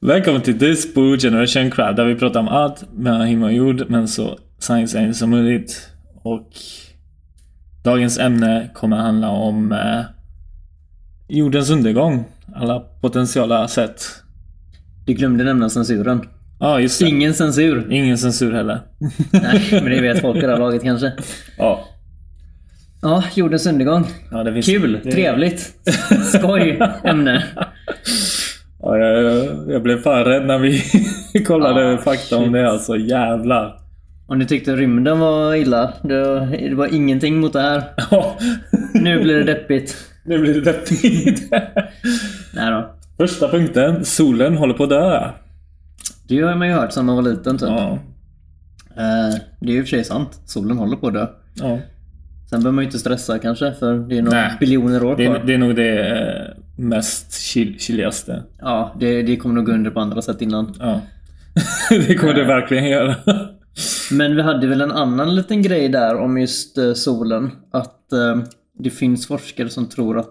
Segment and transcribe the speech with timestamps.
[0.00, 3.84] Välkommen till This Blue Generation Crab där vi pratar om allt mellan himmel och jord
[3.88, 5.88] men så science som möjligt.
[6.22, 6.48] Och
[7.84, 10.02] dagens ämne kommer handla om eh,
[11.28, 12.24] jordens undergång.
[12.54, 14.02] Alla potentiella sätt.
[15.06, 16.22] Du glömde nämna censuren.
[16.60, 17.08] Ja, just det.
[17.08, 17.92] Ingen censur.
[17.92, 18.80] Ingen censur heller.
[19.30, 21.12] Nej, men det vet folk i det här laget kanske.
[21.58, 21.84] ja.
[23.02, 24.06] Ja, jordens undergång.
[24.30, 25.74] ja det finns, Kul, det, trevligt,
[26.34, 27.44] skoj ämne.
[28.82, 30.82] Ja, jag, jag, blev fan rädd när vi
[31.46, 32.52] kollade Ah, fakta om shit.
[32.52, 32.70] det.
[32.70, 33.76] Alltså jävlar.
[34.26, 37.82] Om ni tyckte rymden var illa, det var, det var ingenting mot det här.
[38.10, 38.36] Ja,
[38.94, 39.96] Nu blir det deppigt.
[40.24, 41.52] nu blir det deppigt.
[42.54, 42.94] Nej då.
[43.16, 44.04] Första punkten.
[44.04, 45.30] Solen håller på att dö.
[46.28, 47.68] Det har man ju hört sedan man var liten typ.
[47.68, 47.98] Ja.
[48.96, 50.40] Eh, det är ju i och för sig sant.
[50.46, 51.26] Solen håller på att dö.
[51.54, 51.78] ja.
[52.50, 55.34] Sen behöver man ju inte stressa kanske, för det är några biljoner år Det, kvar.
[55.34, 58.42] är, det är nog det eh, mest chill, chilligaste.
[58.60, 60.74] Ja, det, det kommer nog gå under på andra sätt innan.
[60.78, 61.00] Ja.
[61.90, 63.14] det kommer det verkligen göra.
[64.12, 67.50] Men vi hade väl en annan liten grej där om just eh, solen.
[67.70, 68.42] Att eh,
[68.78, 70.30] det finns forskare som tror att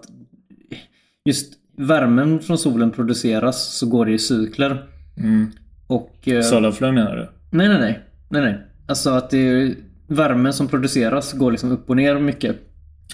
[1.24, 4.84] just värmen från solen produceras så går det i cykler.
[5.16, 5.50] Mm.
[5.86, 6.28] Och...
[6.28, 7.28] Eh, Solarflare menar du?
[7.56, 8.00] nej, nej, nej.
[8.28, 8.58] Nej, nej.
[8.88, 9.74] Alltså att det är
[10.10, 12.56] värmen som produceras går liksom upp och ner mycket.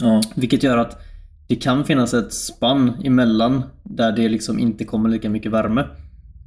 [0.00, 0.22] Ja.
[0.34, 1.02] Vilket gör att
[1.46, 5.84] det kan finnas ett spann emellan där det liksom inte kommer lika mycket värme.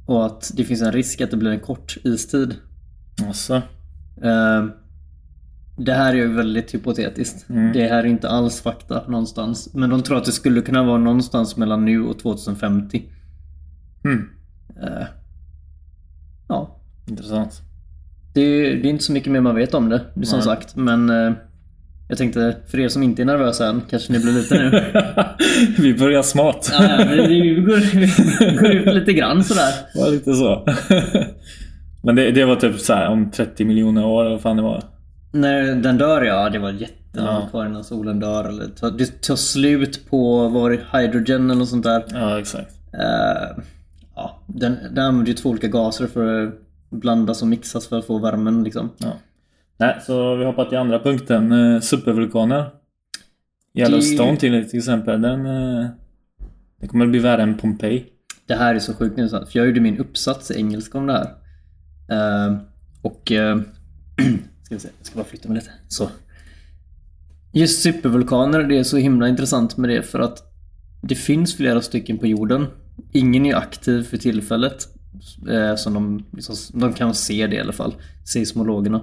[0.06, 2.54] Och att det finns en risk att det blir en kort istid.
[3.26, 3.54] Alltså.
[4.22, 4.64] Eh,
[5.76, 7.48] Det här är ju väldigt hypotetiskt.
[7.50, 7.72] Mm.
[7.72, 9.74] Det här är inte alls fakta någonstans.
[9.74, 13.02] Men de tror att det skulle kunna vara någonstans mellan nu och 2050.
[14.04, 14.28] Mm.
[14.82, 15.06] Eh,
[16.48, 16.76] Ja.
[17.06, 17.62] Intressant.
[18.34, 20.44] Det är, det är inte så mycket mer man vet om det, som Nej.
[20.44, 20.76] sagt.
[20.76, 21.32] Men eh,
[22.08, 24.84] jag tänkte, för er som inte är nervösa än, kanske ni blir lite nu.
[25.82, 26.70] vi börjar smart.
[26.78, 27.76] ja, ja, vi, vi, går,
[28.50, 29.72] vi går ut lite grann sådär.
[30.00, 30.66] Var lite så.
[32.02, 34.62] Men det, det var typ så här om 30 miljoner år eller vad fan det
[34.62, 34.82] var.
[35.32, 36.96] När den dör ja, det var jättelångt
[37.42, 37.48] Ja.
[37.50, 38.48] kvar innan solen dör.
[38.48, 42.04] Eller tar- det tar slut på, var det, hydrogen eller något sånt där.
[42.12, 42.70] Ja, exakt.
[42.94, 43.62] Eh,
[44.16, 46.54] ja, den, den använder ju två olika gaser för att
[46.90, 48.90] blandas och mixas för att få värmen liksom.
[48.98, 49.12] Ja.
[49.76, 51.52] Nej, så vi hoppar till andra punkten.
[51.52, 52.70] Eh, supervulkaner.
[53.74, 55.20] Yellowstone till, till exempel.
[55.20, 55.86] Den, eh,
[56.80, 58.06] det kommer att bli värre än Pompeji.
[58.46, 61.12] Det här är så sjukt intressant för jag gjorde min uppsats i engelska om det
[61.12, 61.34] här.
[62.08, 62.56] Eh,
[63.02, 63.32] och...
[63.32, 63.60] eh,
[64.62, 65.70] ska vi se, jag ska bara flytta mig lite.
[65.88, 66.10] Så.
[67.52, 70.52] Just supervulkaner, det är så himla intressant med det för att
[71.02, 72.66] det finns flera stycken på jorden.
[73.12, 74.88] Ingen är aktiv för tillfället.
[75.50, 77.94] Eh, som de, liksom, de kan se det i alla fall,
[78.24, 79.00] seismologerna.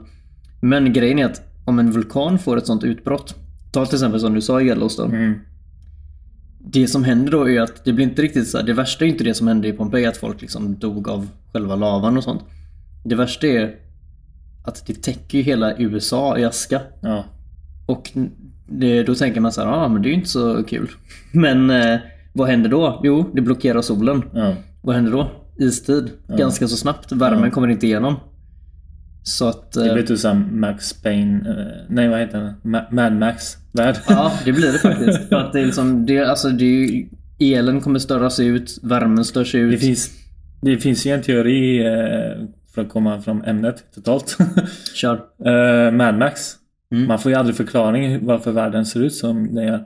[0.62, 3.36] Men grejen är att om en vulkan får ett sånt utbrott.
[3.72, 5.18] Ta till exempel som du sa i Yellowstone.
[5.18, 5.40] Mm.
[6.60, 9.10] Det som händer då är att det blir inte riktigt så här, Det värsta är
[9.10, 12.44] inte det som hände i Pompeji, att folk liksom dog av själva lavan och sånt.
[13.04, 13.76] Det värsta är
[14.66, 16.82] att det täcker hela USA i aska.
[17.02, 17.26] Ja.
[17.86, 18.12] Och
[18.68, 20.90] det, då tänker man så här, ja ah, men det är ju inte så kul.
[21.32, 22.00] Men eh,
[22.34, 23.02] vad händer då?
[23.04, 24.24] Jo, det blockerar solen.
[24.34, 24.54] ja.
[24.82, 25.32] Vad händer då?
[25.60, 26.10] Istid.
[26.38, 27.12] Ganska så snabbt.
[27.12, 27.50] Värmen Ja.
[27.52, 28.16] kommer inte igenom.
[29.24, 29.72] Så att...
[29.72, 31.50] Det eh, blir typ såhär Max Payne.
[31.50, 32.54] eh, nej, vad heter den?
[32.74, 33.96] Ma- Mad Max värld.
[34.10, 35.30] Ja, det blir det faktiskt.
[35.30, 37.06] För att det är liksom, det, alltså det är
[37.40, 39.72] elen kommer störas ut, värmen störs ut.
[39.72, 40.10] Det finns,
[40.62, 44.38] det finns ju en teori eh, för att komma från ämnet totalt.
[44.96, 45.14] Kör.
[45.46, 46.54] Eh, Mad Max.
[46.92, 47.08] Mm.
[47.08, 49.84] Man får ju aldrig förklaring varför världen ser ut som den gör.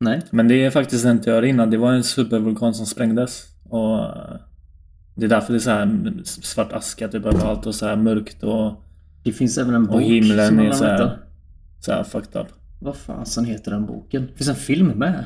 [0.00, 0.20] Nej.
[0.30, 3.44] Men det är faktiskt en teori att det var en supervulkan som sprängdes.
[3.70, 4.36] Och eh,
[5.14, 8.42] det är därför det är så här svart aska typ överallt och så här mörkt
[8.42, 8.72] och,
[9.22, 11.18] Det finns även en bok och himlen som är så här,
[11.80, 12.46] så här fucked up.
[12.80, 14.26] Vad fasen heter den boken?
[14.26, 15.24] Det finns en film med.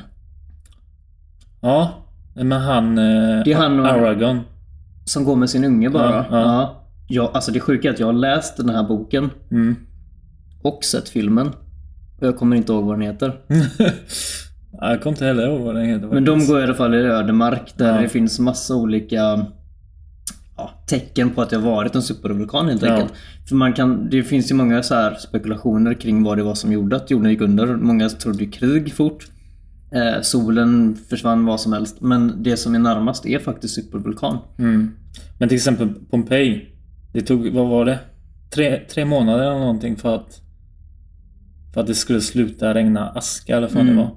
[1.61, 1.93] Ja,
[2.33, 2.97] men han...
[2.97, 4.39] Eh, Det är han och- Aragon.
[5.05, 6.11] Som går med sin unge bara.
[6.15, 6.83] Ja, ja.
[7.07, 7.31] Ja.
[7.33, 9.75] Alltså det sjuka är att jag har läst den här boken Mm.
[10.61, 11.47] och sett filmen.
[12.19, 13.39] Och jag kommer inte ihåg vad den heter.
[14.71, 16.07] Ja, jag kommer inte heller ihåg vad den heter.
[16.07, 16.51] Men de faktiskt.
[16.51, 18.01] går i alla fall i ödemark där Ja.
[18.01, 19.45] det finns massa olika
[20.59, 22.93] ja, tecken på att det har varit en supervulkan helt Ja.
[22.93, 23.13] enkelt.
[23.49, 26.71] För man kan, det finns ju många så här spekulationer kring vad det var som
[26.71, 27.75] gjorde att jorden gick under.
[27.75, 29.27] Många trodde ju krig fort.
[29.91, 32.01] Eh, solen försvann vad som helst.
[32.01, 34.37] Men det som är närmast är faktiskt supervulkan.
[34.59, 34.91] Mm.
[35.39, 36.65] Men till exempel Pompeji.
[37.13, 37.99] Det tog, vad var det?
[38.53, 40.41] Tre, tre månader eller någonting för att
[41.73, 43.95] för att det skulle sluta regna aska eller vad Mm.
[43.95, 44.11] det var.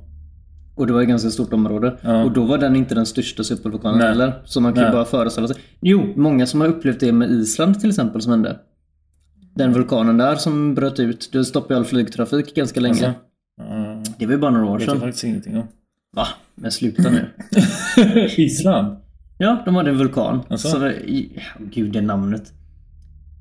[0.82, 1.96] Och det var ett ganska stort område.
[2.02, 2.25] Ja.
[2.25, 4.08] Och då var den inte den största supervulkanen Nej.
[4.08, 4.43] heller.
[4.44, 5.56] Så man kan ju bara föreställa sig.
[5.81, 8.58] Jo, många som har upplevt det med Island till exempel som hände.
[9.55, 11.29] Den vulkanen där som bröt ut.
[11.32, 13.14] Det stoppade all flygtrafik ganska länge.
[13.58, 14.02] Alltså, mm.
[14.05, 15.00] Det Det var ju bara några år vet jag sedan.
[15.00, 15.67] faktiskt ingenting om.
[16.17, 16.26] Va?
[16.55, 17.26] Men sluta nu.
[18.37, 18.96] Island?
[19.38, 20.40] Ja, de hade en vulkan.
[20.49, 20.69] Alltså?
[20.69, 21.38] Så det, i-
[21.75, 22.52] gud, det namnet.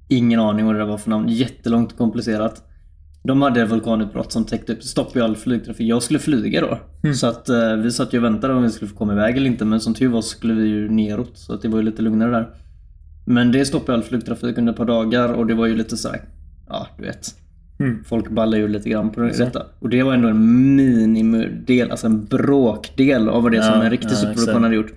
[0.10, 1.30] Ingen aning vad det där var för namn.
[1.30, 2.64] Jättelångt komplicerat.
[3.24, 5.88] De hade vulkanutbrott som täckte upp, stoppade ju all flygtrafik.
[5.88, 6.80] Jag skulle flyga då.
[7.04, 7.16] Mm.
[7.16, 9.48] Så att eh, vi satt ju och väntade om vi skulle få komma iväg eller
[9.48, 9.66] inte.
[9.66, 11.32] Men som tur var skulle vi ju neråt.
[11.34, 12.50] Så att det var ju lite lugnare där.
[13.26, 16.22] Men det stoppade all flygtrafik under ett par dagar och det var ju lite sådär,
[16.68, 17.36] ja du vet.
[17.80, 18.04] Mm.
[18.04, 19.66] Folk ballar ju lite grann på detta.
[19.80, 23.90] Och det var ändå en minimidel, alltså en bråkdel av vad det som Ja, en
[23.90, 24.94] riktig ja, supervulkan hade gjort.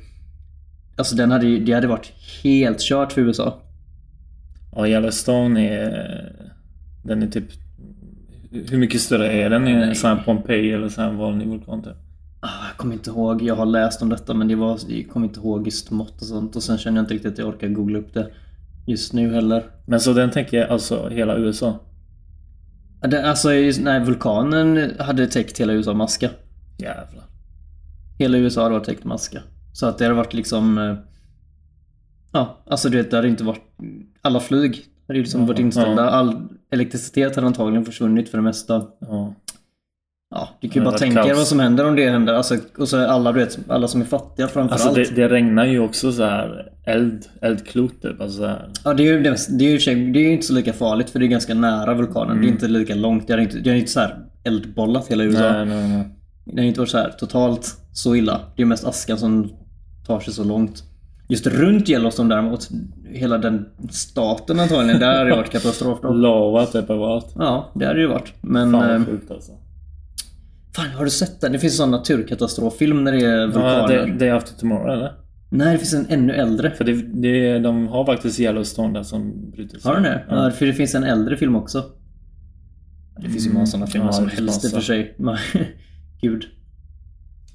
[0.96, 2.12] Alltså den hade ju, det hade varit
[2.42, 3.62] helt kört för USA.
[4.76, 6.32] Ja, Yellowstone är...
[7.02, 7.44] Den är typ...
[8.54, 9.68] Hur mycket större är den?
[9.68, 11.92] Är en sån här Pompeji eller sån här vanlig vulkan typ?
[12.40, 15.26] Ah, Jag kommer inte ihåg, jag har läst om detta men det var, jag kommer
[15.26, 16.56] inte ihåg just mått och sånt.
[16.56, 18.30] Och sen känner jag inte riktigt att jag orkar googla upp det
[18.86, 19.64] just nu heller.
[19.86, 21.78] Men så den tänker jag alltså hela USA?
[23.00, 23.48] Det, alltså,
[23.80, 26.30] nej, vulkanen hade täckt hela USA med aska.
[26.78, 27.24] Jävlar.
[28.18, 29.42] Hela USA hade varit täckt med aska.
[29.72, 30.78] Så att det hade varit liksom...
[30.78, 30.94] eh,
[32.32, 33.62] Ja, alltså du vet, det hade inte varit...
[34.22, 36.02] Alla flyg hade ju liksom Ja, varit inställda.
[36.02, 36.10] ja.
[36.10, 38.82] All elektricitet hade antagligen försvunnit för det mesta.
[39.00, 39.34] Ja.
[40.30, 41.36] Ja, du kan ju bara tänka kaos.
[41.36, 42.34] vad som händer om det händer.
[42.34, 44.98] Alltså, och så alla, du vet, alla som är fattiga framförallt.
[44.98, 48.20] Alltså det, det regnar ju också så här eld, eldklot typ.
[48.20, 48.70] Alltså så här.
[48.84, 51.18] Ja, det är ju, det, det är ju det är inte så lika farligt för
[51.18, 52.30] det är ganska nära vulkanen.
[52.30, 52.42] Mm.
[52.42, 53.26] Det är inte lika långt.
[53.26, 55.52] Det är inte, det är inte så här eldbollat hela USA.
[55.52, 56.08] Nej, nej, nej.
[56.44, 58.40] Det har inte varit så här totalt så illa.
[58.56, 59.52] Det är mest askan som
[60.06, 60.82] tar sig så långt.
[61.28, 62.68] Just runt Yellowstone däremot,
[63.04, 66.12] hela den staten antagligen, där har det varit katastrof då.
[66.12, 67.32] Lava typ överallt.
[67.38, 68.32] Ja, det hade det ju varit.
[68.40, 68.72] Men...
[68.72, 69.52] Fan eh, vad sjukt alltså.
[70.76, 71.52] Fan, har du sett den?
[71.52, 73.88] Det finns en sån naturkatastroffilm när det är Ja, vulkaner.
[73.88, 75.12] det, det är After Tomorrow eller?
[75.50, 76.70] Nej, det finns en ännu äldre.
[76.70, 79.78] För det, det, de har faktiskt Yellowstone där som bryter.
[79.84, 80.24] Har den det?
[80.28, 80.44] Ja.
[80.44, 80.50] Ja.
[80.50, 81.84] för det finns en äldre film också.
[83.20, 85.16] Det finns ju många sådana filmer Ja, som helst i och för sig.
[86.20, 86.44] Gud.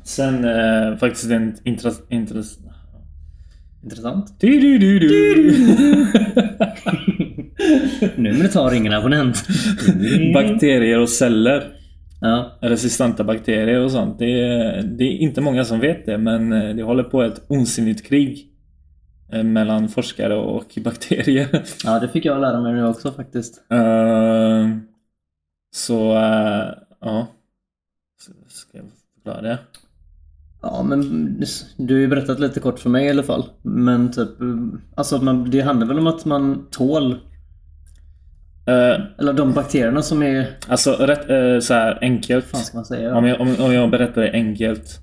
[0.04, 2.02] Sen eh, faktiskt en intress...
[2.10, 2.58] intress
[3.84, 4.36] Intressant.
[4.40, 5.52] du, du, du, du.
[8.16, 9.48] Numret har ingen abonnent.
[10.34, 11.76] Bakterier och celler.
[12.22, 12.58] Ja.
[12.62, 14.20] Resistenta bakterier och sånt.
[14.20, 17.42] Det är, det är inte många som vet det men eh, det håller på ett
[17.48, 18.48] onsinnigt krig.
[19.34, 21.64] eh, Mellan forskare och bakterier.
[21.84, 23.62] ja, det fick jag lära mig nu också faktiskt.
[23.72, 24.70] Eh,
[25.76, 26.68] så, eh,
[27.02, 27.28] ja.
[28.48, 28.86] Ska jag
[29.16, 29.58] förklara det?
[30.62, 31.44] Ja, men
[31.78, 33.50] du har ju berättat lite kort för mig i alla fall.
[33.62, 34.30] Men typ,
[34.96, 37.18] alltså man, det handlar väl om att man tål,
[38.70, 42.54] Eh, eller de bakterierna som är, alltså rätt eh, så här enkelt.
[42.54, 43.16] vad ska man säga?
[43.16, 45.00] Om jag, om, om jag berättar det enkelt.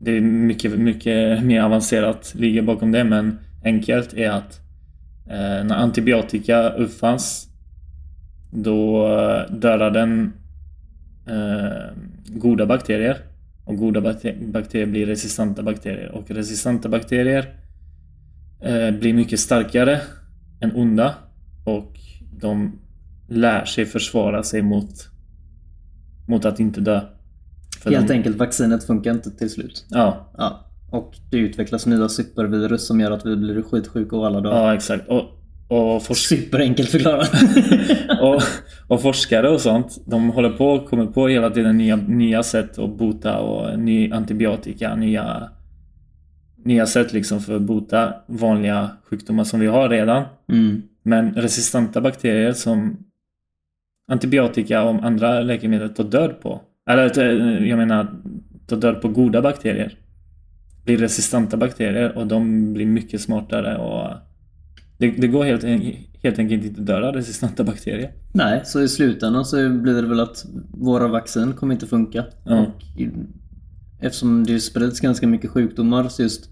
[0.00, 4.60] Det är mycket, mycket mer avancerat ligger bakom det men enkelt är att
[5.26, 7.48] eh, när antibiotika uppfanns
[8.50, 10.32] då eh, dödade den
[11.26, 11.92] eh,
[12.26, 13.18] goda bakterier
[13.68, 17.54] och goda bakte- bakterier blir resistenta bakterier och resistenta bakterier
[18.60, 20.00] eh, blir mycket starkare
[20.60, 21.14] än onda
[21.64, 21.92] och
[22.40, 22.78] de
[23.28, 24.90] lär sig försvara sig mot
[26.28, 27.00] mot att inte dö.
[27.82, 29.86] För Helt de, enkelt, vaccinet funkar inte till slut.
[29.90, 30.64] Ja, Ja.
[30.90, 34.50] Och det utvecklas nya supervirus som gör att vi blir skitsjuka och alla dör.
[34.50, 35.08] ja exakt.
[35.08, 35.22] Och,
[35.68, 37.30] och, forsk- Superenkelt förklarat.
[38.20, 38.42] och,
[38.86, 42.78] och forskare och sånt, de håller på och kommer på hela tiden nya, nya sätt
[42.78, 45.50] att bota och ny antibiotika, nya,
[46.64, 50.24] nya sätt liksom för att bota vanliga sjukdomar som vi har redan.
[50.52, 50.82] Mm.
[51.02, 52.96] Men resistenta bakterier som
[54.10, 56.60] antibiotika och andra läkemedel tar död på.
[56.90, 58.06] Eller eh, jag menar,
[58.66, 59.98] tar död på goda bakterier.
[60.84, 64.27] Blir resistenta bakterier och de blir mycket smartare och
[64.98, 65.62] det, det går helt,
[66.22, 68.10] helt enkelt inte att döda resistenta bakterier.
[68.32, 72.24] Nej, så i slutändan så blir det väl att våra vaccin kommer inte funka.
[72.44, 73.10] Och i-
[74.00, 76.50] eftersom det sprids ganska mycket sjukdomar så just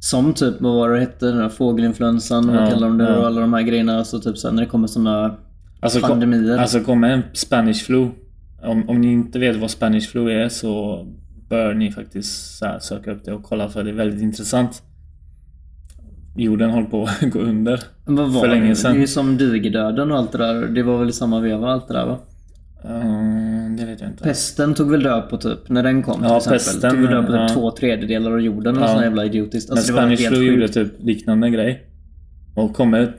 [0.00, 3.16] som typ vad var det hette, den här fågelinfluensan, vad Ja, kallar de det ja.
[3.16, 4.04] och alla de här grejerna.
[4.04, 5.36] Så typ så här, när det kommer såna
[5.80, 6.58] Alltså, kom, pandemier.
[6.58, 8.08] alltså kommer en Spanish flu.
[8.62, 11.04] Om, om ni inte vet vad Spanish flu är så
[11.48, 14.82] bör ni faktiskt söka upp det och kolla för det är väldigt intressant.
[16.36, 17.82] Jorden håller på att gå under.
[18.04, 18.76] vad var för länge det?
[18.76, 18.92] sedan.
[18.92, 20.66] Det är ju som digerdöden och allt det där.
[20.66, 22.18] Det var väl i samma veva allt det där va?
[22.84, 24.24] Mm, det vet jag inte.
[24.24, 26.58] Pesten tog väl död på typ, när den kom till Ja, exempel.
[26.58, 27.48] pesten, tog väl död på typ ja.
[27.48, 28.76] två tredjedelar av jorden.
[28.80, 28.88] Ja.
[28.88, 29.68] Sån jävla idiotiskt.
[29.68, 31.86] Men Alltså, var Spanish flu gjorde typ liknande grej.
[32.54, 33.12] Och kommer...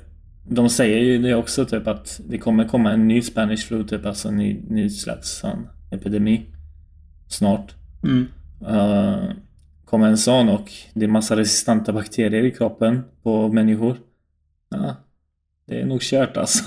[0.49, 4.05] De säger ju det också typ att det kommer komma en ny Spanish flu typ,
[4.05, 5.43] alltså en ny, ny slags
[5.91, 6.45] epidemi.
[7.27, 7.75] Snart.
[8.03, 8.27] Mm.
[8.61, 9.29] Uh,
[9.89, 13.97] kommer en sån och det är massa resistenta bakterier i kroppen på människor.
[14.69, 14.95] Ja.
[15.67, 16.63] det är nog kört alltså.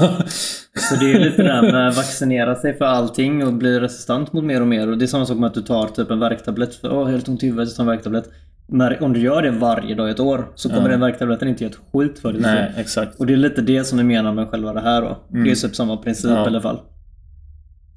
[0.74, 4.32] Så det är lite det där med att vaccinera sig för allting och bli resistent
[4.32, 4.88] mot mer och mer.
[4.90, 7.28] Och det är samma sak med att du tar typ en värktablett för åh, helt
[7.28, 8.30] ont i huvudet, en värktablett.
[8.66, 10.88] Men om du gör det varje dag i ett år så kommer Ja.
[10.88, 12.42] den värktabletten inte göra ett skit för dig.
[12.42, 13.20] Nej, Så- exakt.
[13.20, 15.18] Och det är lite det som du menar med själva det här då.
[15.28, 16.44] Det är typ samma princip Ja.
[16.44, 16.80] i alla fall.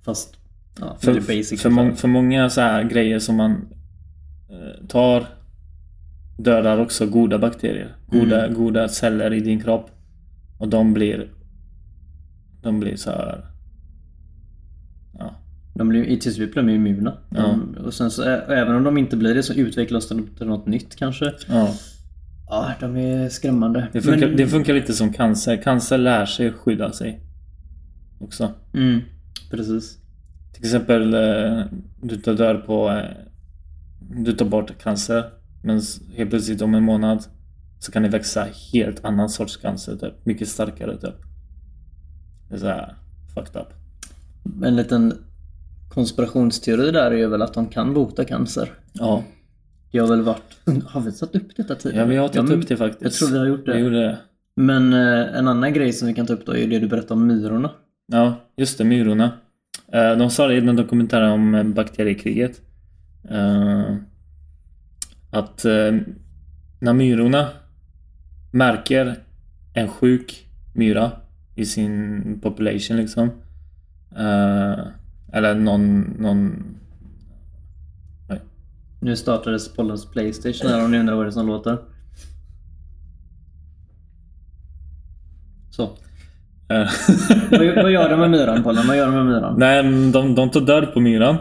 [0.05, 0.35] Fast,
[0.79, 1.61] ja, För, väldigt basic.
[1.61, 3.67] för, mång, för många så här grejer som man
[4.87, 5.25] tar
[6.37, 7.95] dödar också goda bakterier.
[8.07, 8.53] Goda, Mm.
[8.59, 9.89] goda celler i din kropp.
[10.57, 11.29] Och de blir
[12.61, 13.45] de blir så här
[15.19, 15.35] ja,
[15.75, 17.17] De blir, till slut blir de immuna.
[17.29, 20.47] De, och sen så, ä- även om de inte blir det så utvecklas de till
[20.47, 21.33] något nytt kanske.
[21.49, 21.69] ja.
[22.49, 23.87] Ja, de är skrämmande.
[23.93, 25.57] Det, funkar, Men- det funkar lite som cancer.
[25.61, 27.19] Cancer lär sig skydda sig.
[28.19, 28.51] Också.
[28.73, 29.01] Mm,
[29.51, 29.97] precis.
[30.53, 31.65] Till exempel eh,
[32.01, 33.03] du tar död på eh,
[34.09, 35.23] Du tar bort cancer
[35.63, 35.81] men
[36.15, 37.23] helt plötsligt om en månad
[37.79, 40.25] så kan det växa helt annan sorts cancer typ.
[40.25, 41.15] Mycket starkare typ.
[42.49, 42.95] Det är så här
[43.35, 43.67] fucked up.
[44.65, 45.13] En liten
[45.89, 48.71] konspirationsteori där är ju väl att de kan bota cancer.
[48.93, 49.23] Ja,
[49.91, 50.57] Det har väl varit...
[50.85, 52.03] Har vi satt upp detta tidigare?
[52.03, 53.03] ja vi har tagit men- upp det faktiskt.
[53.03, 53.73] Jag tror vi har gjort det.
[53.73, 54.17] Vi gjorde det.
[54.55, 57.13] Men eh, en annan grej som vi kan ta upp då är det du berättade
[57.13, 57.71] om myrorna.
[58.07, 59.31] Ja, just det, myrorna.
[59.93, 62.61] Eh, De sa det i den dokumentären om eh, bakteriekriget.
[63.29, 63.95] Eh,
[65.31, 65.91] Att eh,
[66.79, 67.47] när myrorna
[68.51, 69.15] märker
[69.73, 71.11] en sjuk myra
[71.55, 73.31] i sin population liksom.
[74.15, 74.79] eh,
[75.33, 76.63] Eller någon, någon
[78.99, 81.77] Nu startades Pollens Playstation här om ni undrar vad det är som låter.
[85.71, 85.89] Så.
[87.51, 88.87] Vad, gör de med myran Pollen?
[88.87, 89.55] Vad gör de med myran?
[89.57, 91.37] Nej, de, de tar död på myran.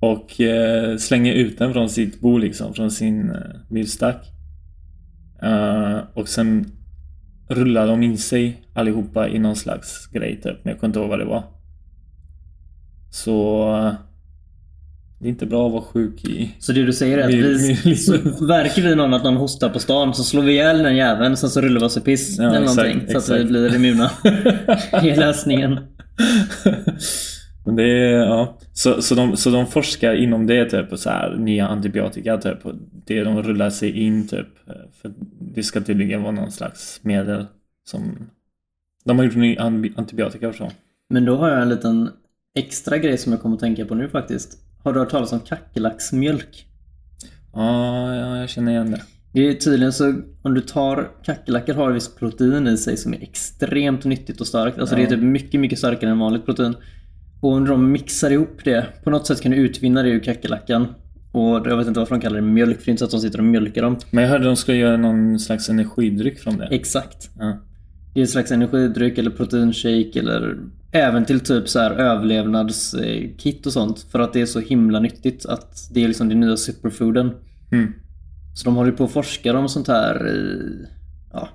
[0.00, 3.36] Och eh, slänger ut den från sitt bo liksom, från sin eh,
[3.70, 4.26] myrstack.
[5.42, 6.72] Eh, och sen
[7.48, 11.08] rullar de in sig allihopa i någon slags grej typ, men jag kommer inte ihåg
[11.08, 11.44] vad det var.
[13.10, 13.68] Så...
[13.76, 13.92] eh,
[15.20, 16.54] det är inte bra att vara sjuk i...
[16.58, 17.96] Så det du säger är att vi...
[17.96, 18.12] Så
[18.46, 21.50] verkar vi någon att någon hostar på stan så slår vi ihjäl den jäveln sen
[21.50, 23.10] så rullar vi oss i piss Ja, eller exakt, någonting.
[23.12, 23.48] Så att vi exakt.
[23.48, 24.10] blir immuna.
[25.02, 25.78] Det är lösningen.
[27.68, 28.58] Men det är, ja.
[28.72, 32.58] Så, så, de, så de forskar inom det typ, så här, nya antibiotika typ.
[33.06, 34.46] Det de rullar sig in typ.
[35.02, 37.46] För det ska tydligen vara någon slags medel
[37.84, 38.16] som...
[39.04, 40.70] De har gjort ny an- antibiotika och så.
[41.10, 42.10] Men då har jag en liten
[42.54, 44.58] extra grej som jag kommer att tänka på nu faktiskt.
[44.84, 46.66] Har du hört talas om kackerlacksmjölk?
[47.52, 49.02] Ja, ja, jag känner igen det.
[49.32, 53.22] Det är tydligen så, om du tar kackerlackor har visst protein i sig som är
[53.22, 54.78] extremt nyttigt och starkt.
[54.78, 55.10] Alltså det är Ja.
[55.10, 56.74] typ mycket, mycket starkare än vanligt protein.
[57.40, 60.86] Och om de mixar ihop det, på något sätt kan du utvinna det ur kackerlackan.
[61.32, 63.10] Och jag vet inte varför de kallar det mjölk, för det är inte så att
[63.10, 63.98] de sitter och mjölkar dem.
[64.10, 66.66] Men jag hörde de skulle göra någon slags energidryck från det.
[66.70, 67.30] Exakt.
[67.38, 67.58] Ja.
[68.14, 70.56] Det är en slags energidryck eller proteinshake eller
[70.92, 74.06] även till typ så här överlevnadskit och sånt.
[74.12, 77.30] För att det är så himla nyttigt att det är liksom den nya superfooden.
[77.72, 77.92] Mm.
[78.54, 80.72] Så de håller på och forskar om sånt här i...
[81.32, 81.48] Ja.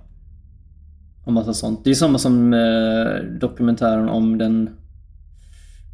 [1.25, 1.84] Om massa sånt.
[1.84, 4.70] Det är samma som eh, dokumentären om den...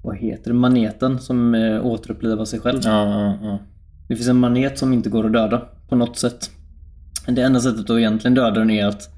[0.03, 0.57] Vad heter det?
[0.57, 2.79] Maneten som eh, återupplivar sig själv.
[2.83, 3.59] Ja, ja, ja.
[4.07, 6.51] Det finns en manet som inte går att döda på något sätt.
[7.27, 9.09] Det enda sättet att egentligen döda den är att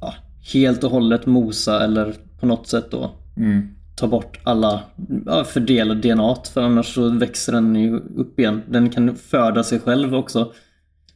[0.00, 0.14] ja,
[0.52, 3.68] helt och hållet mosa eller på något sätt då Mm.
[3.96, 4.80] ta bort alla,
[5.26, 8.62] ja, fördela DNA för annars så växer den ju upp igen.
[8.68, 10.52] Den kan föda sig själv också.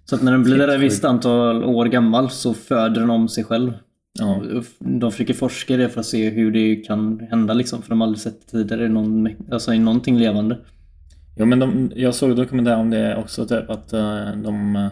[0.04, 3.45] Så att när den blir ett visst antal år gammal så föder den om sig
[3.45, 3.73] själv.
[4.18, 4.42] Ja.
[4.78, 7.82] De försöker forska i det för att se hur det kan hända liksom.
[7.82, 10.58] För de har aldrig sett tidigare någon, alltså, i någonting levande.
[11.36, 14.88] Jo men de, jag såg dokumentär om det också typ att eh, de, eh,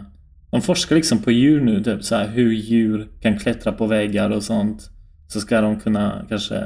[0.51, 4.29] de forskar liksom på djur nu typ så här hur djur kan klättra på väggar
[4.29, 4.89] och sånt.
[5.27, 6.63] Så ska de kunna kanske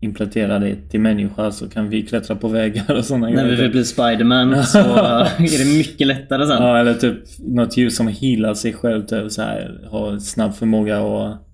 [0.00, 3.70] implementera det till människa så kan vi klättra på väggar och sådana När vi vill
[3.70, 6.62] bli Spiderman så är det mycket lättare sen.
[6.62, 10.98] Ja eller typ något djur som healar sig själv typ så här har snabb förmåga
[10.98, 11.47] att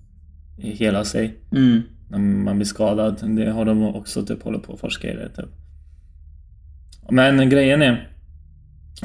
[0.57, 1.81] hela sig Mm.
[2.09, 3.35] när man blir skadad.
[3.35, 5.49] Det har de också typ håller på att forska i det typ.
[7.09, 8.09] Men grejen är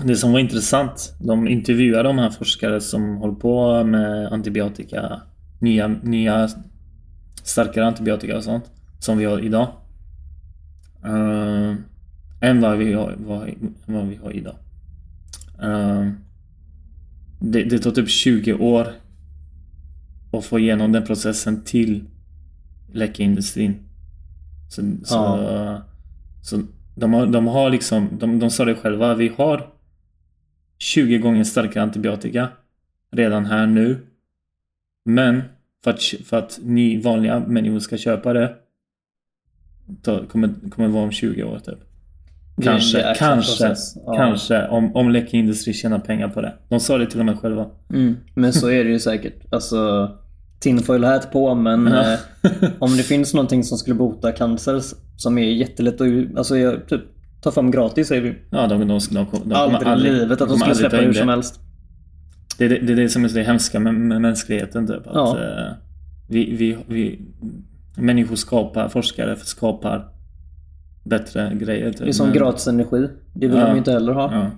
[0.05, 5.23] det som var intressant, de intervjuade de här forskare som håller på med antibiotika,
[5.59, 6.49] nya, nya
[7.45, 8.65] starkare antibiotika och sånt,
[8.99, 9.69] som vi har idag.
[11.05, 11.75] Uh,
[12.41, 13.51] än vad vi har, vad,
[13.87, 14.55] vad vi har idag.
[15.63, 16.09] Eh,
[17.41, 18.87] det, det tar typ 20 år
[20.31, 22.05] att få igenom den processen till
[22.93, 23.75] läkeindustrin.
[24.69, 25.83] Så, så, Ja.
[26.43, 26.63] så
[26.95, 29.67] de, har, de har liksom, de, de sa det själva, vi har
[30.79, 32.49] 20 gånger starkare antibiotika
[33.11, 34.07] redan här nu.
[35.05, 35.43] Men
[35.85, 38.57] för att, för att ni vanliga människor ska köpa det
[39.87, 41.79] då kommer, kommer vara om 20 år typ.
[42.61, 43.75] Det Kanske, kanske.
[44.07, 44.15] Ja.
[44.17, 46.53] kanske om, om läkemedelsindustrin tjänar pengar på det.
[46.69, 47.67] De sa det till och med själva.
[47.93, 48.17] Mm.
[48.35, 49.53] Men så är det ju säkert.
[49.53, 50.11] Alltså,
[50.61, 52.19] tinfoil hat på men eh,
[52.79, 54.83] om det finns någonting som skulle bota cancer
[55.17, 57.01] som är jättelätt att alltså, jag, typ,
[57.43, 60.49] ta fram gratis är det Ja, de, de, de, de, de aldrig i livet att
[60.49, 61.15] de kommer skulle släppa hur det.
[61.19, 61.61] som helst.
[62.59, 65.07] Det är det, det, är det som är så hemska med, med mänskligheten typ.
[65.07, 65.39] Att, Ja.
[65.39, 65.73] eh,
[66.29, 67.21] vi, vi, vi,
[67.97, 70.09] människor skapar, forskare skapar
[71.11, 71.91] bättre grejer.
[71.93, 71.99] Typ.
[72.01, 73.09] Det är som Men- gratis energi.
[73.35, 73.65] Det vill Ja.
[73.67, 74.35] de ju inte heller ha.
[74.35, 74.51] Ja.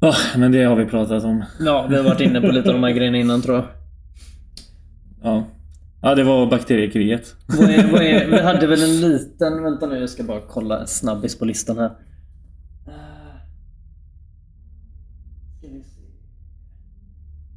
[0.00, 1.44] Åh, men det har vi pratat om.
[1.60, 3.64] Ja, vi har varit inne på lite av de här grejerna innan tror jag.
[5.22, 5.44] Ja,
[6.02, 7.34] ja det var bakteriekriget.
[7.46, 9.62] Vad är, vad är, vi hade väl en liten...
[9.62, 11.84] Vänta nu, jag ska bara kolla snabbis på listan här.
[12.86, 12.92] Eh,
[15.58, 16.00] Ska vi se.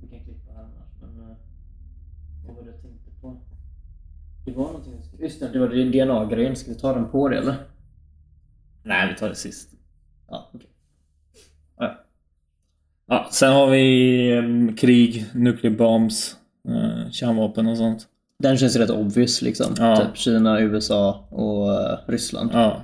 [0.02, 1.30] Vi kan klippa här annars, men...
[1.30, 1.36] eh,
[2.48, 3.42] Vad var det jag tänkte på?
[4.48, 4.94] Det var någonting...
[4.96, 6.56] jag skulle- Just det, det var DNA-grejen.
[6.56, 7.56] Ska vi ta den på det eller?
[8.84, 9.70] Nej, vi tar det sist.
[10.30, 10.68] Ja, okej.
[13.10, 16.36] Ja, sen har vi em, krig, nuclear bombs,
[16.68, 18.08] eh, kärnvapen och sånt.
[18.40, 19.76] Den känns ju rätt obvious liksom.
[19.78, 19.96] Ja.
[19.96, 22.50] Typ Kina, USA och eh, Ryssland.
[22.54, 22.82] Ja,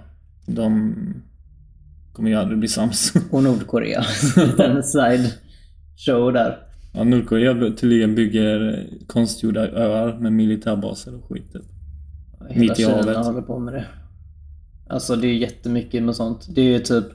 [0.47, 0.93] de
[2.13, 3.13] kommer ju aldrig bli sams.
[3.31, 4.03] Och Nordkorea.
[4.59, 5.33] en side
[6.05, 6.62] show där.
[6.93, 11.53] Ja, Nordkorea tydligen bygger konstgjorda öar med militärbaser och skit.
[11.53, 11.61] typ.
[12.49, 13.17] Hela Mitt i Kina havet.
[13.17, 13.85] håller på med det.
[14.89, 16.47] Alltså det är jättemycket med sånt.
[16.55, 17.05] Det är ju typ...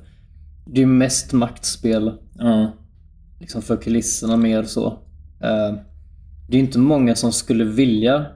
[0.67, 2.73] Det är mest maktspel Ja,
[3.41, 4.87] liksom för kulisserna mer så.
[5.41, 5.75] Eh,
[6.49, 8.27] det är inte många som skulle vilja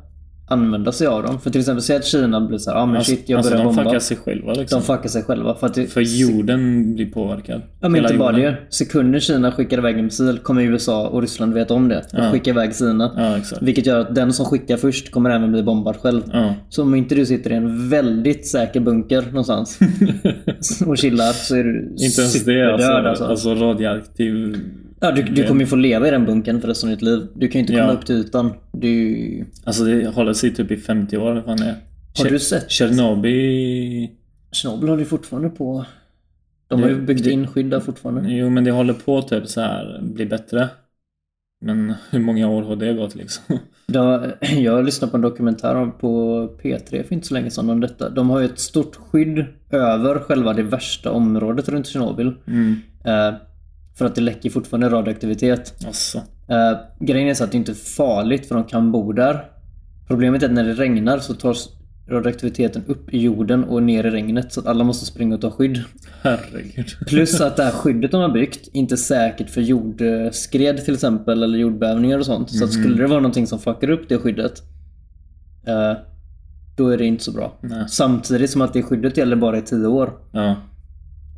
[0.46, 1.40] använda sig av dem.
[1.40, 3.52] För till exempel, säg att Kina blir så här, ah, men alltså, shit jag alltså
[3.52, 3.84] börjar de bomba.
[3.90, 4.80] fuckar sig själva liksom.
[4.80, 5.54] De fuckar sig själva.
[5.54, 7.62] För, att det, För jorden blir påverkad.
[7.80, 8.52] Ja men Hela inte bara jorden.
[8.52, 8.74] det.
[8.74, 11.98] Sekunder Kina skickar iväg en missil kommer USA och Ryssland veta om det.
[11.98, 12.30] Och Ja.
[12.30, 13.12] skickar iväg sina.
[13.16, 13.62] Ja, exakt.
[13.62, 16.22] Vilket gör att den som skickar först kommer även bli bombad själv.
[16.32, 16.54] Ja.
[16.68, 19.78] Så om inte du sitter i en väldigt säker bunker någonstans
[20.86, 22.90] och chillar så är du Inte ens det alltså.
[22.92, 23.24] alltså.
[23.24, 24.56] Alltså radioaktiv...
[25.02, 27.26] Ja, du, du kommer ju få leva i den bunkern för resten av ditt liv.
[27.34, 27.92] Du kan ju inte komma Ja.
[27.92, 28.52] upp till ytan.
[28.72, 29.44] Du...
[29.64, 31.34] Alltså det håller sig typ i 50 år.
[31.34, 31.76] Vad fan det är.
[32.18, 32.70] Har du sett?
[32.70, 34.08] Tjernobyl...
[34.52, 35.84] Tjernobyl håller ju fortfarande på...
[36.68, 38.32] De har ju byggt in skydd där fortfarande.
[38.32, 40.68] Jo men det håller på typ så här bli bättre.
[41.64, 43.58] Men hur många år har det gått liksom?
[43.86, 44.24] Då,
[44.58, 46.08] jag lyssnade på en dokumentär på
[46.62, 48.08] P3 för inte så länge sedan om detta.
[48.08, 52.32] De har ju ett stort skydd över själva det värsta området runt Tjernobyl.
[52.46, 52.76] Mm.
[53.04, 53.34] Eh,
[53.94, 55.74] för att det läcker fortfarande radioaktivitet.
[55.86, 56.18] Alltså.
[56.48, 59.44] Eh, grejen är så att det inte är farligt för de kan bo där.
[60.06, 61.68] Problemet är att när det regnar så tas
[62.08, 65.50] radioaktiviteten upp i jorden och ner i regnet så att alla måste springa och ta
[65.50, 65.84] skydd.
[66.22, 66.86] Herregud.
[67.06, 71.42] Plus att det här skyddet de har byggt inte är säkert för jordskred till exempel
[71.42, 72.50] eller jordbävningar och sånt.
[72.50, 74.62] Så att skulle det vara någonting som fuckar upp det skyddet
[75.66, 75.92] eh,
[76.76, 77.58] då är det inte så bra.
[77.60, 77.84] Nej.
[77.88, 80.12] Samtidigt som att det skyddet gäller bara i 10 år.
[80.32, 80.56] Ja.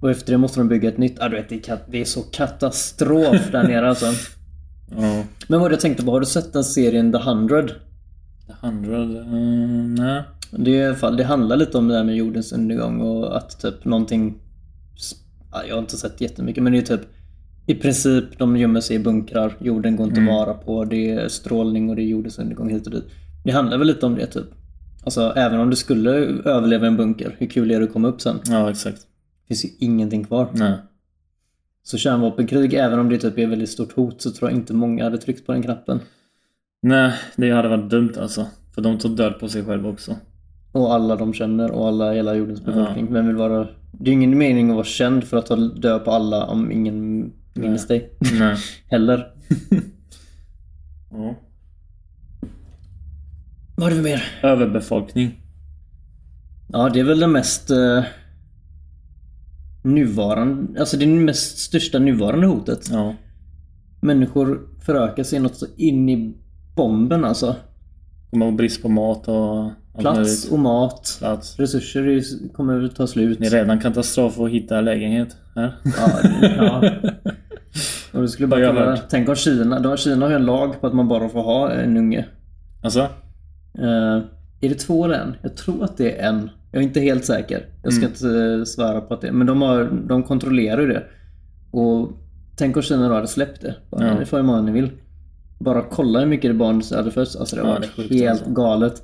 [0.05, 1.21] Och efter det måste de bygga ett nytt.
[1.21, 4.07] Ah, du vet, det, är kat- det är så katastrof där nere alltså.
[4.90, 5.25] Ja.
[5.49, 6.11] Men vad jag tänkte på?
[6.11, 7.62] Har du sett den serien The 100?
[8.47, 9.11] The hundred...
[9.11, 10.23] Uh, nej.
[10.51, 14.35] Det, är det handlar lite om det här med jordens undergång och att typ någonting...
[15.53, 17.09] Ja, jag har inte sett jättemycket men det är typ
[17.67, 19.57] i princip de gömmer sig i bunkrar.
[19.61, 20.85] Jorden går inte att vara på.
[20.85, 23.05] Det är strålning och det är jordens undergång hit och dit.
[23.45, 24.47] Det handlar väl lite om det typ.
[25.05, 26.11] Alltså även om du skulle
[26.45, 28.40] överleva i en bunker, hur kul är det att komma upp sen?
[28.45, 29.07] Ja, exakt.
[29.47, 30.49] Det finns ju ingenting kvar.
[30.53, 30.79] Nej.
[31.83, 34.75] Så kärnvapenkrig, även om det typ är ett väldigt stort hot, så tror jag inte
[34.75, 36.01] många hade tryckt på den knappen.
[36.83, 38.47] Nej, det hade varit dumt alltså.
[38.75, 40.17] För de tog död på sig själva också.
[40.73, 43.13] Och alla de känner och alla hela jordens befolkning.
[43.13, 43.69] Vem vill vara...
[43.93, 47.33] Det är ingen mening att vara känd för att ta död på alla om ingen
[47.55, 48.11] minns dig.
[48.39, 48.57] Nej.
[48.91, 49.27] Heller.
[51.11, 51.35] Ja.
[53.77, 54.25] Vad har du mer?
[54.43, 55.41] Överbefolkning.
[56.69, 57.71] Ja, det är väl det mest...
[57.71, 58.05] Eh,
[59.85, 60.81] nuvarande...
[60.81, 62.88] Alltså det är det mest största nuvarande hotet.
[62.90, 63.14] Ja.
[64.01, 66.35] Människor förökar sig något så in i
[66.77, 67.57] bomben alltså.
[68.31, 71.16] Kommer att brist på mat och Plats och mat.
[71.18, 71.59] Plats.
[71.59, 73.38] Resurser kommer väl ta slut.
[73.38, 75.77] Det är redan katastrof att hitta lägenhet här.
[75.85, 76.92] Ja, ja.
[78.12, 79.01] Och du skulle bara värld?
[79.11, 79.81] tänk om Kina.
[79.81, 82.27] Då, Kina har en lag på att man bara får ha en unge.
[82.83, 83.01] Alltså?
[83.79, 84.23] Eh,
[84.61, 85.37] är det två eller en?
[85.42, 86.51] Jag tror att det är en.
[86.75, 87.67] Jag är inte helt säker.
[87.83, 89.33] Jag ska inte eh, svära på att det.
[89.33, 91.05] Men de, har, de kontrollerar ju det.
[91.71, 92.09] Och
[92.57, 93.75] tänk om Kina då hade släppt det.
[93.91, 94.19] Bara, Ja.
[94.19, 94.91] Ni får hur många ni vill.
[95.61, 97.37] Bara kolla hur mycket det barn hade fötts.
[97.37, 98.51] Alltså det Ja, var det är sjukt, helt alltså.
[98.51, 99.03] galet.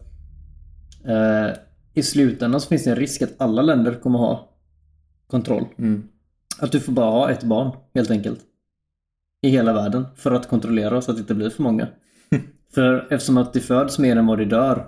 [1.06, 1.56] Eh,
[1.94, 4.48] I slutändan så finns det en risk att alla länder kommer ha
[5.26, 5.64] kontroll.
[5.78, 6.02] Mm.
[6.58, 8.40] Att du får bara ha ett barn, helt enkelt.
[9.42, 10.06] I hela världen.
[10.16, 11.86] För att kontrollera så att det inte blir för många.
[12.74, 14.86] För eftersom att det föds mer än vad det dör.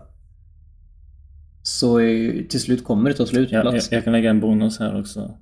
[1.63, 4.79] Så är, till slut kommer det ta slut på Jag, jag, kan lägga en bonus
[4.79, 5.35] här också.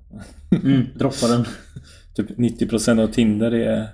[0.63, 1.45] Mm, droppa den.
[2.15, 3.87] Typ 90% av Tinder är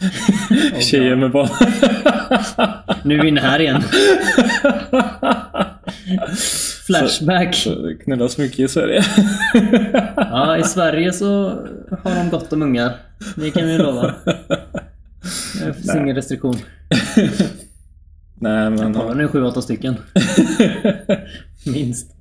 [0.80, 1.48] tjejer med barn.
[3.04, 3.82] Nu är vi inne här igen.
[6.86, 7.54] Flashback.
[7.54, 9.02] Så det knullas mycket i Sverige.
[10.16, 11.44] Ja, i Sverige så
[12.02, 12.92] har de gott om ungar.
[13.36, 14.14] Det kan vi lova.
[15.64, 16.56] Det finns ingen restriktion.
[18.34, 18.94] Nej men...
[18.94, 19.94] Kolla nu 7-8 stycken.
[21.66, 22.16] Minst.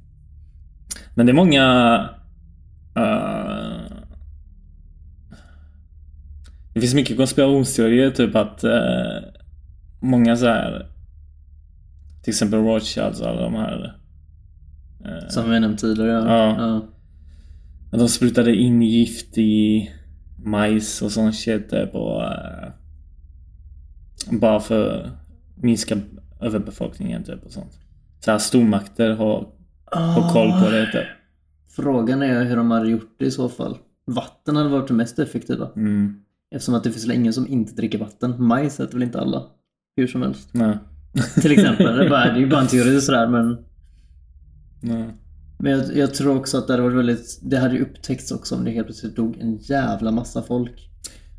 [1.15, 1.63] Men det är många...
[2.95, 3.97] eh,
[6.73, 9.23] det finns mycket konspirationsteorier, typ att eh,
[9.99, 10.87] många så här
[12.23, 13.97] Till exempel Rothschilds och alla de här.
[15.05, 16.09] eh, Som vi nämnt tidigare.
[16.11, 16.55] Ja.
[16.57, 16.85] ja.
[17.91, 19.89] att de sprutade in gift i
[20.45, 22.69] majs och sån shit och eh,
[24.31, 25.11] Bara för
[25.55, 25.97] minska
[26.41, 27.79] överbefolkningen typ och sånt.
[28.19, 29.47] Så här stormakter har,
[29.91, 31.07] har koll på det typ.
[31.75, 33.77] Frågan är hur de hade gjort det i så fall.
[34.05, 35.69] Vatten hade varit det mest effektiva.
[35.75, 36.15] Mm.
[36.55, 38.43] Eftersom att det finns ingen som inte dricker vatten.
[38.43, 39.43] Majs äter väl inte alla.
[39.95, 40.49] Hur som helst.
[40.51, 40.77] Nej.
[41.41, 41.97] Till exempel.
[41.97, 43.57] Det är, bara, det är ju bara en teori sådär men...
[44.81, 45.09] Nej.
[45.59, 47.39] Men jag, jag tror också att det hade varit väldigt...
[47.41, 50.89] Det hade ju upptäckts också om det helt plötsligt dog en jävla massa folk.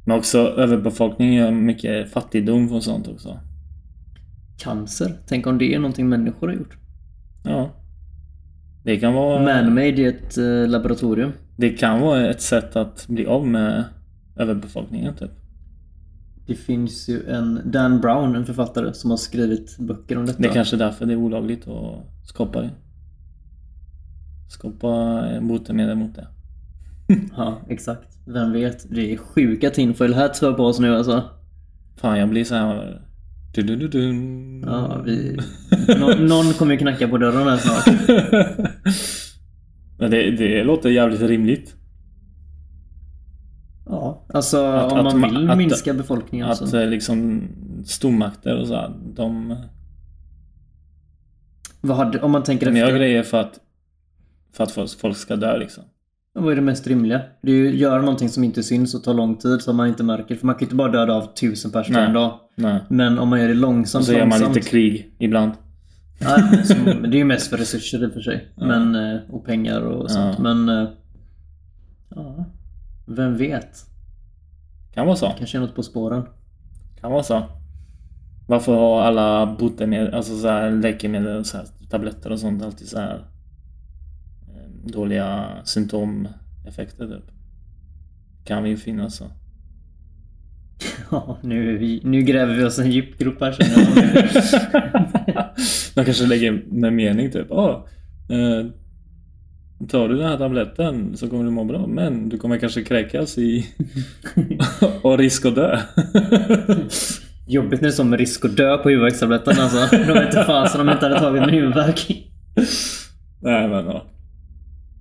[0.05, 3.41] Men också överbefolkning gör mycket fattigdom och sånt också.
[4.59, 5.19] Cancer.
[5.27, 6.77] Tänk om det är någonting människor har gjort.
[7.45, 7.71] Ja.
[8.85, 9.43] Det kan vara...
[9.43, 11.33] Man-made i ett eh, laboratorium.
[11.57, 13.85] Det kan vara ett sätt att bli av med
[14.37, 15.31] överbefolkningen typ.
[16.47, 20.43] Det finns ju en Dan Brown, en författare, som har skrivit böcker om detta.
[20.43, 22.71] Det är kanske därför det är olagligt att skapa det.
[24.49, 26.27] Skapa botemedel mot det.
[27.37, 28.19] Ja, exakt.
[28.27, 28.87] Vem vet?
[28.91, 31.23] Det är sjuka tinfoil hats har på oss nu alltså.
[31.97, 33.03] Fan jag blir så här...
[33.55, 34.13] Du, du, du, du.
[34.67, 35.37] Ja, vi...
[36.01, 37.85] Nå- någon kommer ju knacka på dörren här snart.
[40.11, 41.75] Det, det låter jävligt rimligt.
[43.87, 46.77] Ja, alltså Att- om att man ma- vill att- minska befolkningen Att så.
[46.79, 47.49] eh, liksom
[47.87, 49.57] stormakter och så här, de,
[51.81, 52.99] Vad hade, om man tänker de gör efter.
[52.99, 53.61] grejer för att
[54.53, 55.85] för att folk ska dö liksom.
[56.37, 57.21] Vad är det mest rimliga?
[57.43, 59.89] Det är ju att göra någonting som inte syns och tar lång tid som man
[59.89, 60.35] inte märker.
[60.37, 62.39] För man kan ju inte bara döda av tusen personer en dag.
[62.57, 62.81] Nej.
[62.89, 64.55] Men om man gör det långsamt, Och så gör man långsamt.
[64.57, 65.53] lite krig ibland.
[66.21, 68.49] Ja, som, det är ju mest för resurser i och för sig.
[68.57, 70.35] Men, eh, och pengar och sånt.
[70.39, 70.43] Ja.
[70.55, 70.69] Men...
[70.69, 70.89] eh,
[72.17, 72.45] Ja.
[73.07, 73.77] Vem vet?
[74.95, 75.33] Kan vara så.
[75.39, 76.23] Kanske är något på spåren.
[77.01, 77.43] Kan vara så.
[78.49, 82.89] Varför har alla botemedel, alltså så här läkemedel, och så här, tabletter och sånt alltid
[82.89, 83.25] så här
[84.87, 87.25] dåliga symptomeffekter typ?
[88.45, 89.25] Kan ju finnas så.
[91.11, 93.69] Ja, nu, vi, nu gräver vi oss en djup grop här jag.
[95.95, 97.53] De kanske lägger med mening typ.
[97.53, 97.87] Ah,
[98.29, 98.67] eh,
[99.89, 101.87] tar du den här tabletten så kommer du må bra.
[101.87, 103.67] Men du kommer kanske kräkas i
[105.03, 105.81] och risk att dö.
[107.47, 109.97] Jobbigt när det är som risk att dö på huvudvärkstabletten alltså.
[109.97, 112.31] De vet inte fasen om de inte hade tagit min huvudvärk.
[113.41, 114.07] Nej men ja.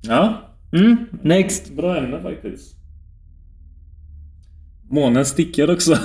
[0.08, 1.76] Ja, Mm, next.
[1.76, 2.76] bra ämne faktiskt.
[4.90, 5.92] Månen sticker också.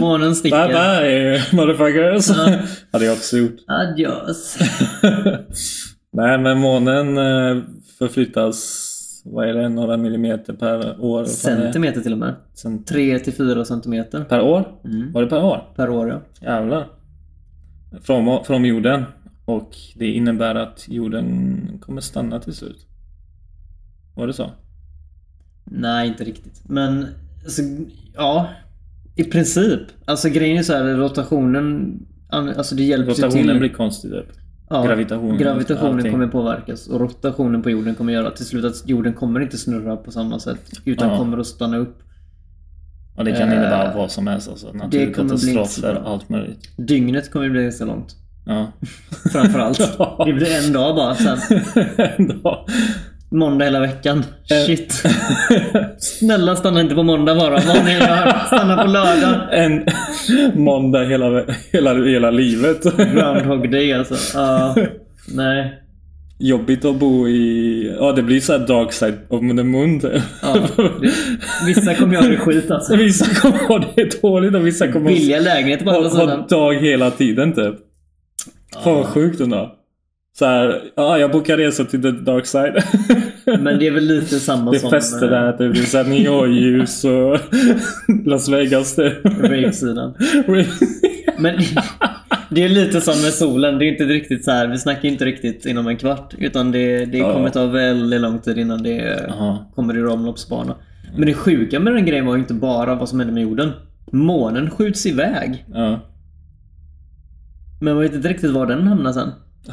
[0.00, 0.68] Månen bye sticker.
[0.68, 2.28] bye motherfuckers.
[2.36, 2.58] Ja.
[2.92, 3.56] Hade jag också gjort.
[3.66, 4.58] Adios.
[6.12, 7.62] Nej men månen eh,
[7.98, 8.88] förflyttas,
[9.24, 11.24] vad är det, några millimeter per år?
[11.24, 12.34] Centimeter till och med.
[12.54, 14.24] Cent- 3 till 4 centimeter.
[14.24, 14.68] Per år?
[14.84, 15.12] Mm.
[15.12, 15.72] Var det per år?
[15.76, 16.20] Per år ja.
[16.40, 16.86] Jävlar.
[18.02, 19.04] Från, från jorden.
[19.44, 22.86] Och det innebär att jorden kommer stanna till slut.
[24.14, 24.50] Var det så?
[25.64, 26.62] Nej, inte riktigt.
[26.68, 27.06] Men
[27.44, 27.62] alltså,
[28.14, 28.48] ja.
[29.16, 29.80] I princip.
[30.04, 33.58] Alltså grejen är så här, rotationen Alltså det hjälps ju Rotationen till.
[33.58, 34.26] blir konstig typ.
[34.70, 39.12] Ja, gravitationen, Gravitationen kommer påverkas och rotationen på jorden kommer göra till slut att jorden
[39.12, 40.80] kommer inte snurra på samma sätt.
[40.84, 41.18] Utan Ja.
[41.18, 41.98] kommer att stanna upp.
[43.16, 44.48] Och det kan Eh, innebära vad som helst.
[44.48, 46.68] Alltså, naturkatastrofer, allt möjligt.
[46.76, 48.16] Dygnet kommer bli ganska långt.
[48.44, 48.72] Ja.
[49.32, 49.78] Framförallt.
[50.26, 51.38] Det blir en dag bara sen.
[52.18, 52.66] Ändå.
[53.30, 54.24] Måndag hela veckan.
[54.50, 54.66] Eh.
[54.66, 55.02] Shit.
[55.98, 57.50] Snälla stanna inte på måndag bara.
[57.50, 58.46] Vad ni gör.
[58.46, 59.48] Stanna på lördag.
[59.52, 59.86] en
[60.54, 62.82] måndag hela, hela, hela livet.
[62.96, 64.38] Groundhog day alltså.
[64.38, 64.76] Ja.
[65.28, 65.78] nej.
[66.38, 67.96] Jobbigt att bo i...
[68.00, 70.00] Ja, det blir så här dark side of the moon.
[70.42, 71.10] Ja, det,
[71.66, 72.96] vissa kommer göra det skit alltså.
[72.96, 76.46] Vissa kommer ha det dåligt och vissa kommer Billiga lägenheter på andra ha, ha sidan.
[76.48, 77.74] dag hela tiden typ.
[78.84, 79.74] Fan vad sjukt ändå.
[80.38, 82.82] Så här, ja jag bokar resa till the dark side.
[83.62, 84.90] Men det är väl lite samma Det är som...
[84.90, 85.74] fester eh, där, typ.
[85.74, 87.38] det är såhär neonljus och
[88.26, 89.24] Las Vegas typ.
[89.24, 90.14] Rave-sidan.
[91.38, 91.56] Men
[92.50, 93.78] det är lite som med solen.
[93.78, 94.66] Det är inte riktigt så här.
[94.66, 96.34] Vi snackar inte riktigt inom en kvart.
[96.38, 99.58] Utan det, det kommer ta väldigt lång tid innan det Jaha.
[99.74, 100.74] kommer i omloppsbana.
[101.16, 103.70] Men det sjuka med den grejen var ju inte bara vad som hände med jorden.
[104.12, 105.64] Månen skjuts iväg.
[105.74, 106.00] Ja.
[107.82, 109.30] Men man vet inte riktigt var den hamnar sen.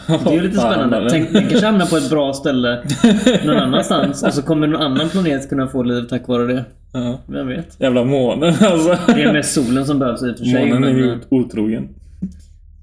[0.07, 0.97] Det är ju lite Fan, spännande.
[0.97, 1.09] eller?
[1.09, 2.83] Tänk, den kanske hamnar på ett bra ställe
[3.45, 4.23] någon annanstans.
[4.23, 6.65] Och så kommer någon annan planet kunna få liv tack vare det.
[6.93, 7.19] Ja.
[7.27, 7.75] Vem vet?
[7.81, 8.97] Jävla månen alltså.
[9.13, 10.69] Det är mest solen som behövs i och för sig.
[10.69, 11.89] Månen är ju otrogen.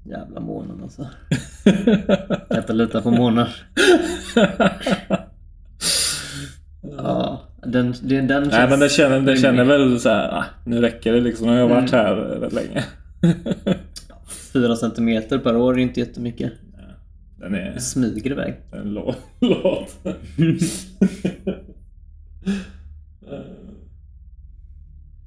[0.05, 1.07] Jävla månen alltså.
[2.49, 3.49] Kan inte lita på månar.
[6.97, 8.53] Ja, den, det, den känns...
[8.53, 9.39] Nej men det känner, rimlig.
[9.39, 11.47] känner väl så här, ah, nu räcker det liksom.
[11.47, 12.05] Jag har varit Mm.
[12.05, 12.83] här rätt länge.
[14.53, 16.53] Fyra centimeter per år är inte jättemycket.
[17.39, 18.53] Den är smyger iväg.
[18.71, 19.97] en lå- låt.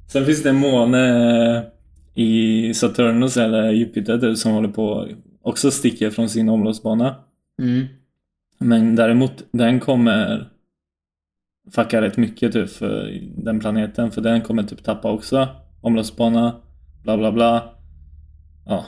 [0.07, 1.65] Sen finns det en måne
[2.15, 5.09] i Saturnus eller Jupiter typ, som håller på
[5.43, 7.15] också sticker från sin omloppsbana.
[7.63, 7.87] Mm.
[8.59, 10.49] Men däremot, den kommer
[11.73, 14.11] fucka rätt mycket typ för den planeten.
[14.11, 15.49] För den kommer typ tappa också
[15.81, 16.55] omloppsbana,
[17.03, 17.75] bla bla bla.
[18.67, 18.85] Ja.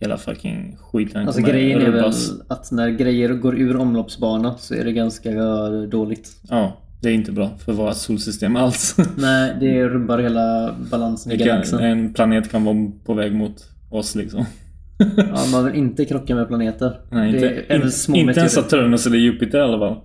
[0.00, 2.12] Hela fucking skiten Alltså grejen är väl
[2.48, 6.28] att när grejer går ur omloppsbana så är det ganska eh, dåligt.
[6.48, 8.96] Ja, det är inte bra för vårt solsystem alls.
[9.16, 11.80] Nej, det rubbar hela balansen i galaxen.
[11.80, 14.44] en planet kan vara på väg mot oss liksom.
[15.16, 17.00] Ja, man vill inte krocka med planeter.
[17.10, 18.62] Nej, inte, det är in, små inte en meteoriter.
[18.62, 19.96] Saturnus eller Jupiter i alla fall.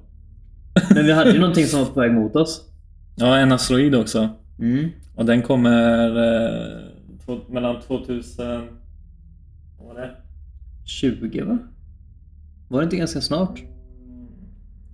[0.96, 2.62] Men vi hade ju någonting som var på väg mot oss.
[3.16, 4.30] Ja, en asteroid också.
[4.60, 4.90] Mm.
[5.16, 8.62] Och den kommer eh, mellan 2000...
[9.96, 10.12] Det?
[10.86, 11.58] 20 va?
[12.70, 13.64] Var det inte ganska snart?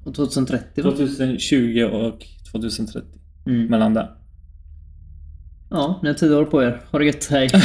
[0.05, 0.91] Och 2030 va?
[0.91, 3.07] 2020 och 2030.
[3.47, 3.65] Mm.
[3.67, 4.11] Mellan där.
[5.69, 6.81] Ja, ni har tio år på er.
[6.91, 7.49] Ha det gött, hej.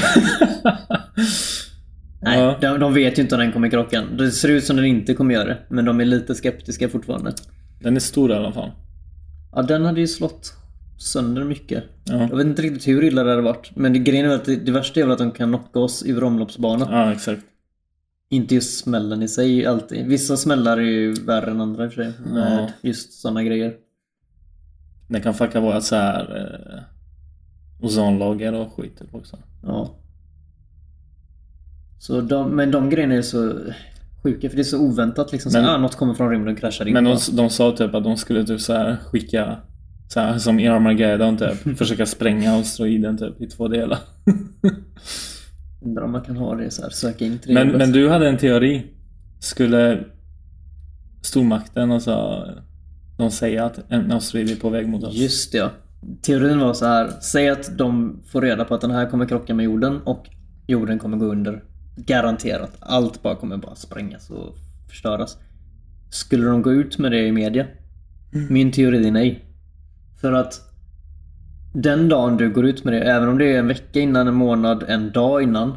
[2.23, 2.59] Nej, Ja.
[2.61, 4.05] de, de vet ju inte om den kommer krocka.
[4.19, 5.59] Det ser ut som den inte kommer göra det.
[5.69, 7.33] Men de är lite skeptiska fortfarande.
[7.81, 8.71] Den är stor i alla fall.
[9.53, 10.53] Ja, den hade ju slått
[10.99, 11.85] sönder mycket.
[12.05, 13.71] Ja, Jag vet inte riktigt hur illa det hade varit.
[13.77, 16.03] Men det, grejen är att det, det värsta är väl att de kan knocka oss
[16.07, 16.89] ur omloppsbana.
[16.91, 17.43] ja exakt.
[18.29, 20.07] Inte just smällen i sig alltid.
[20.07, 22.13] Vissa smällar är ju värre än andra i och för sig.
[22.33, 22.89] Med Ja.
[22.89, 23.75] just sådana grejer.
[25.09, 26.37] Den kan fucka våra så här
[27.81, 29.39] eh, ozonlager och skit typ också.
[29.63, 29.95] Ja.
[31.99, 33.53] Så de, men de grejerna är så
[34.23, 35.51] sjuka för det är så oväntat liksom.
[35.53, 36.93] Så, Men- ah, något kommer från rymden och kraschar in.
[36.95, 39.57] Men de, de sa typ att de skulle typ så här skicka
[40.09, 41.79] så här, som i Armageddon typ.
[41.79, 43.99] försöka spränga asteroiden typ i två delar.
[45.83, 48.29] Undrar om man kan ha det så här, söka in det Men, men du hade
[48.29, 48.87] en teori.
[49.41, 50.05] Skulle
[51.23, 52.45] stormakten, alltså
[53.19, 55.15] de säga att en asteroid är på väg mot oss?
[55.15, 55.71] Just det ja.
[56.23, 57.11] Teorin var så här.
[57.21, 60.27] Säg att de får reda på att den här kommer krocka med jorden och
[60.67, 61.65] jorden kommer gå under.
[61.97, 62.77] Garanterat.
[62.81, 64.57] Allt bara kommer bara sprängas och
[64.89, 65.39] förstöras.
[66.11, 67.67] Skulle de gå ut med det i media?
[68.51, 69.46] Min teori är nej.
[70.21, 70.61] För att
[71.75, 74.35] den dagen du går ut med det, även om det är en vecka innan, en
[74.35, 75.77] månad, en dag innan.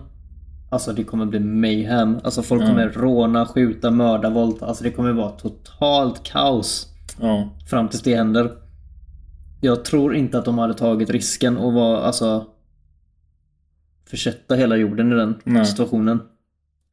[0.71, 2.19] Alltså det kommer bli mayhem.
[2.23, 4.65] Alltså folk kommer råna, skjuta, mörda, våldta.
[4.65, 6.87] Alltså det kommer vara totalt kaos
[7.21, 7.49] Ja.
[7.69, 8.51] fram tills det händer.
[9.61, 12.45] Jag tror inte att de hade tagit risken och var alltså
[14.09, 15.65] försätta hela jorden i den Nej.
[15.65, 16.19] situationen.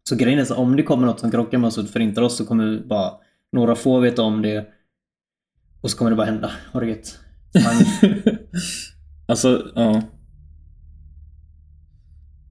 [0.08, 2.36] Så grejen är så om det kommer något som krockar med oss och förintar oss
[2.36, 3.12] så kommer bara
[3.52, 4.66] några få veta om det
[5.80, 6.50] och så kommer det bara hända.
[6.72, 7.18] Har det gött.
[9.28, 10.02] Alltså, ja.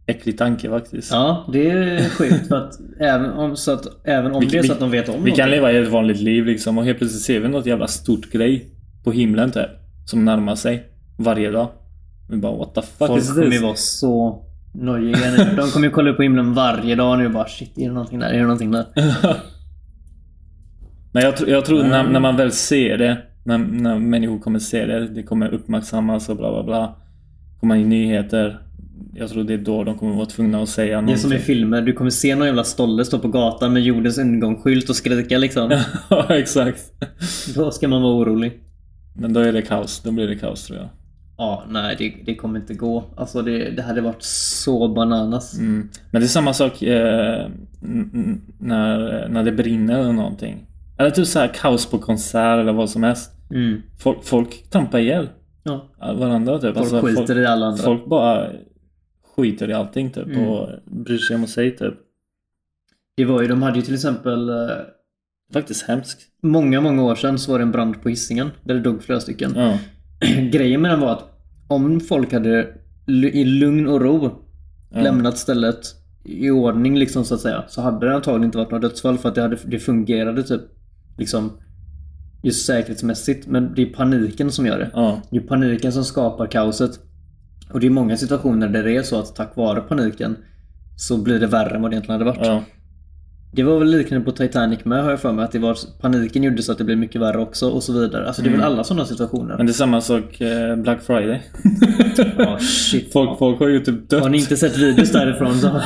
[0.07, 1.11] Äcklig tanke faktiskt.
[1.11, 4.63] Ja, det är sjukt för att även om, så att, även om Vi- det är
[4.63, 5.71] så att de vet om Vi kan någonting.
[5.71, 8.69] leva ett vanligt liv liksom och helt plötsligt ser vi något jävla stort grej
[9.03, 9.65] på himlen typ.
[10.05, 10.83] Som närmar sig
[11.17, 11.69] varje dag.
[12.29, 13.61] Vi bara what the fuck Folk is kommer ju this?
[13.61, 15.55] vara så nojiga nu.
[15.57, 17.93] De kommer ju kolla upp på himlen varje dag nu och bara shit, är det
[17.93, 18.27] någonting där?
[18.29, 18.85] Är det någonting där?
[21.11, 22.13] Nej jag, tr- jag tror när, Mm.
[22.13, 26.37] när man väl ser det, när, när människor kommer se det, det kommer uppmärksammas och
[26.37, 26.95] bla bla bla.
[27.59, 28.61] Kommer i nyheter.
[29.13, 31.17] Jag tror det är då de kommer vara tvungna att säga Det är någonting.
[31.17, 31.81] som i filmer.
[31.81, 35.81] Du kommer se någon jävla stolle stå på gatan med jordens undergångsskylt och skrika liksom.
[36.09, 36.81] ja exakt.
[37.55, 38.59] Då ska man vara orolig.
[39.13, 40.01] Men då är det kaos.
[40.03, 40.89] Då blir det kaos tror jag.
[41.37, 43.03] Ja, nej det, det kommer inte gå.
[43.17, 45.57] Alltså det, det hade varit så bananas.
[45.57, 45.89] Mm.
[46.11, 47.47] Men det är samma sak eh,
[48.59, 50.65] när, när det brinner eller någonting.
[50.97, 53.31] Eller typ så här kaos på konsert eller vad som helst.
[53.55, 53.81] Mm.
[53.99, 55.29] Folk, folk trampar ihjäl
[55.63, 55.89] Ja.
[55.99, 56.75] varandra typ.
[56.77, 57.83] Folk skiter folk, i alla andra.
[57.83, 58.49] folk bara
[59.35, 60.47] skiter i allting typ Mm.
[60.47, 61.93] och bryr sig om sig typ.
[63.17, 64.55] Det var ju, de hade ju till exempel eh,
[65.53, 66.21] Faktiskt hemskt.
[66.43, 69.19] Många, många år sedan så var det en brand på Hisingen där det dog flera
[69.19, 69.53] stycken.
[69.55, 69.79] Ja.
[70.51, 71.23] Grejen med den var att
[71.67, 72.67] om folk hade
[73.33, 74.31] i lugn och ro
[74.91, 75.01] Ja.
[75.01, 75.79] lämnat stället
[76.23, 79.29] i ordning liksom så att säga så hade det antagligen inte varit några dödsfall för
[79.29, 80.61] att det, hade, det fungerade typ
[81.17, 81.51] liksom
[82.43, 83.47] just säkerhetsmässigt.
[83.47, 84.89] Men det är paniken som gör det.
[84.93, 85.21] Ja.
[85.31, 86.99] Det är paniken som skapar kaoset.
[87.69, 90.37] Och det är många situationer där det är så att tack vare paniken
[90.95, 92.47] så blir det värre än vad det egentligen hade varit.
[92.47, 92.63] Ja.
[93.55, 95.45] Det var väl liknande på Titanic med har jag för mig.
[95.45, 98.27] Att det var, paniken gjorde så att det blev mycket värre också och så vidare.
[98.27, 99.57] Alltså det är väl alla sådana situationer.
[99.57, 101.41] Men det är samma sak eh, Black Friday.
[102.37, 103.13] Ja, shit.
[103.13, 104.21] Folk, folk har ju typ dött.
[104.23, 105.67] Har ni inte sett videos därifrån så...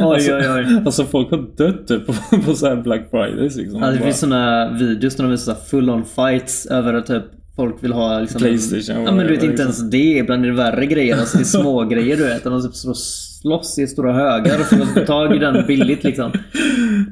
[0.00, 0.82] Oj, oj, oj.
[0.86, 2.12] Alltså folk har dött typ på,
[2.44, 3.80] på så här Black Fridays liksom.
[3.82, 7.22] Ja, det Bara- finns såna videos där de visar full on fights över att typ
[7.58, 8.40] folk vill ha liksom...
[8.40, 10.18] Playstation, Ja men du vet inte ens det.
[10.18, 11.16] Ibland är det värre grejer.
[11.16, 12.44] Alltså det är små grejer du vet.
[12.44, 16.32] De typ slåss i stora högar för att få tag i den billigt liksom.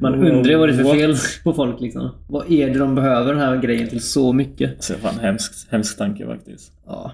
[0.00, 0.96] Man undrar ju vad det är för What?
[0.96, 2.10] fel på folk liksom.
[2.28, 4.70] Vad är det de behöver den här grejen till så mycket?
[4.74, 6.72] Alltså, fan hemskt, hemsk tanke faktiskt.
[6.86, 7.12] Ja.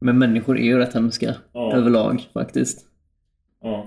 [0.00, 1.34] Men människor är ju rätt hemska.
[1.52, 1.72] Ja.
[1.76, 2.78] Överlag faktiskt.
[3.62, 3.86] Ja.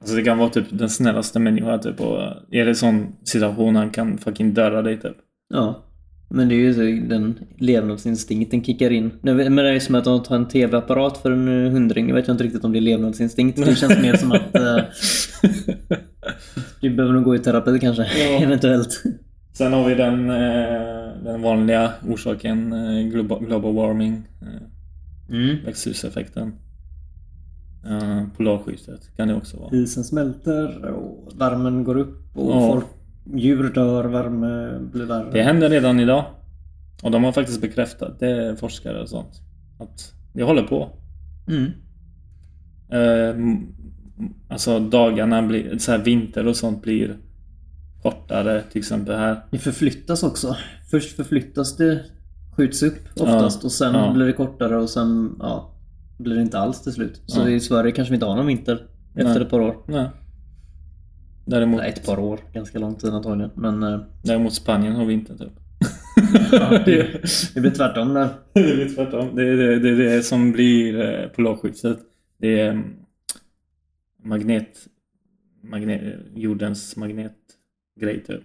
[0.00, 2.18] Alltså det kan vara typ den snällaste människan typ och
[2.50, 5.16] är det sån situation han kan fucking döda dig typ.
[5.48, 5.82] Ja.
[6.28, 9.10] Men det är ju så den levnadsinstinkten kickar in.
[9.22, 12.08] Men det är som att de tar en TV-apparat för en eh, hundring.
[12.08, 13.64] Jag vet inte riktigt om det är levnadsinstinkt.
[13.66, 14.78] Det känns mer som att eh,
[16.80, 18.02] du behöver nog gå i terapi kanske.
[18.02, 18.38] Ja.
[18.42, 19.02] Eventuellt.
[19.52, 23.02] Sen har vi den, eh, den vanliga orsaken, eh,
[23.46, 24.22] global, warming,
[25.30, 25.56] Mm.
[25.64, 26.52] växthuseffekten.
[27.90, 29.76] Uh, polarskiftet kan det också vara.
[29.76, 32.68] Isen smälter och värmen går upp och Ja.
[32.72, 32.84] folk,
[33.34, 35.30] djur dör, värme blir värre.
[35.32, 36.24] Det händer redan idag.
[37.02, 39.40] Och de har faktiskt bekräftat det, forskare och sånt.
[39.78, 40.90] Att det håller på.
[41.48, 41.70] Mm.
[42.90, 43.58] Eh,
[44.48, 47.16] alltså dagarna blir, så här vinter och sånt blir
[48.02, 49.44] kortare till exempel här.
[49.50, 50.56] Det förflyttas också.
[50.90, 52.04] Först förflyttas det,
[52.56, 54.12] skjuts upp oftast Ja, och sen ja.
[54.12, 55.74] blir det kortare och sen ja,
[56.18, 57.22] blir det inte alls till slut.
[57.26, 57.48] Så Ja.
[57.48, 59.42] i Sverige kanske vi inte har någon vinter efter Nej.
[59.42, 59.76] ett par år.
[59.88, 60.08] Nej.
[61.46, 62.40] Däremot, ett par år.
[62.52, 63.50] Ganska lång tid antagligen.
[63.54, 65.52] Men eh, däremot Spanien har vinter typ.
[66.52, 67.20] ja, det,
[67.54, 68.28] det blir tvärtom där.
[68.52, 69.36] Det är tvärtom.
[69.36, 71.98] Det är det, det, det som blir eh, polarskiftet.
[72.38, 72.94] Det är mm,
[74.24, 74.78] magnet,
[75.62, 76.02] magnet...
[76.34, 78.42] Jordens magnetgrej typ.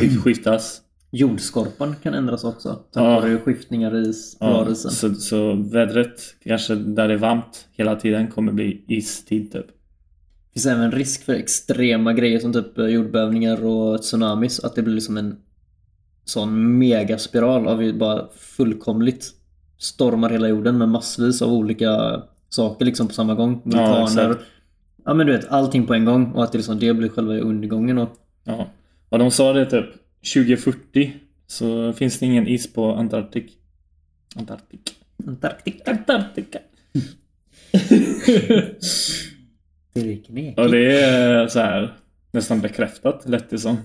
[0.00, 0.82] Skift- Skiftas.
[1.10, 2.74] Jordskorpan kan ändras också.
[2.92, 3.20] Tack Ja.
[3.20, 4.90] vare skiftningar i is- Ja, polarisen.
[4.90, 9.66] så, så vädret, kanske där det är varmt hela tiden, kommer bli istid typ.
[10.58, 14.60] Finns även risk för extrema grejer som typ eh, jordbävningar och tsunamis.
[14.60, 15.36] Att det blir liksom en
[16.24, 19.30] sån megaspiral av bara fullkomligt
[19.78, 23.62] stormar hela jorden med massvis av olika saker liksom på samma gång.
[23.64, 24.30] Ja, Vulkaner.
[24.30, 24.48] exakt.
[25.04, 27.34] Ja men du vet, allting på en gång och att det, liksom, det blir själva
[27.38, 27.98] undergången.
[27.98, 28.70] Och, Ja.
[29.08, 29.86] Och de sa det typ
[30.34, 31.16] 2040
[31.46, 33.58] så finns det ingen is på Antarktik.
[34.36, 34.96] Antarktik.
[35.26, 35.90] Antarktika.
[35.90, 36.58] Antarktika.
[40.02, 40.58] Knepigt.
[40.58, 41.96] Och det är så här
[42.30, 43.76] nästan bekräftat lät det som.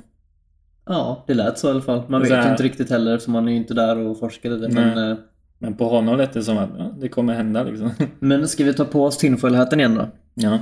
[0.86, 2.04] Ja, det lät så i alla fall.
[2.08, 4.58] Man vet ju inte riktigt heller för man är ju inte där och forskar i
[4.58, 4.70] det.
[4.70, 5.12] Men, Nej.
[5.12, 5.18] eh,
[5.58, 7.92] Men på honom lät det som att ja, det kommer hända liksom.
[8.20, 10.08] men ska vi ta på oss tinfoilhatten igen då?
[10.34, 10.60] Ja.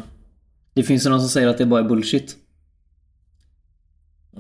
[0.74, 2.38] Det finns ju någon som säger att det bara är bullshit.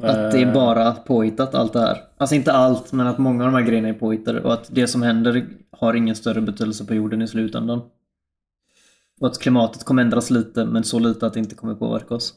[0.01, 1.97] Att det är Eh, bara påhittat allt det här.
[2.17, 4.87] Alltså inte allt, men att många av de här grejerna är påhittade och att det
[4.87, 7.81] som händer har ingen större betydelse på jorden i slutändan.
[9.21, 12.33] Och att klimatet kommer ändras lite, men så lite att det inte kommer påverka oss.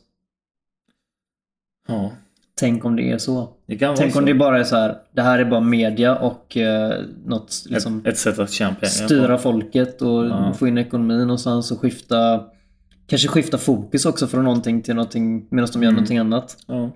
[1.88, 2.12] Ja.
[2.56, 3.48] Tänk om det är så.
[3.66, 4.18] Det Tänk så.
[4.18, 4.96] om det bara är så här.
[5.12, 9.36] det här är bara media och eh, något liksom ett, ett sätt att pengar styra
[9.36, 9.42] på.
[9.42, 10.52] folket och Ja.
[10.54, 11.40] få in ekonomin och
[11.76, 12.44] skifta
[13.06, 15.94] Kanske skifta fokus också från någonting till någonting medan de gör Mm.
[15.94, 16.56] någonting annat.
[16.66, 16.90] Ja.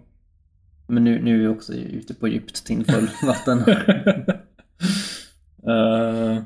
[0.86, 3.58] Men nu, nu är vi också ute på djupt tinfull vatten.
[5.66, 6.42] Eh,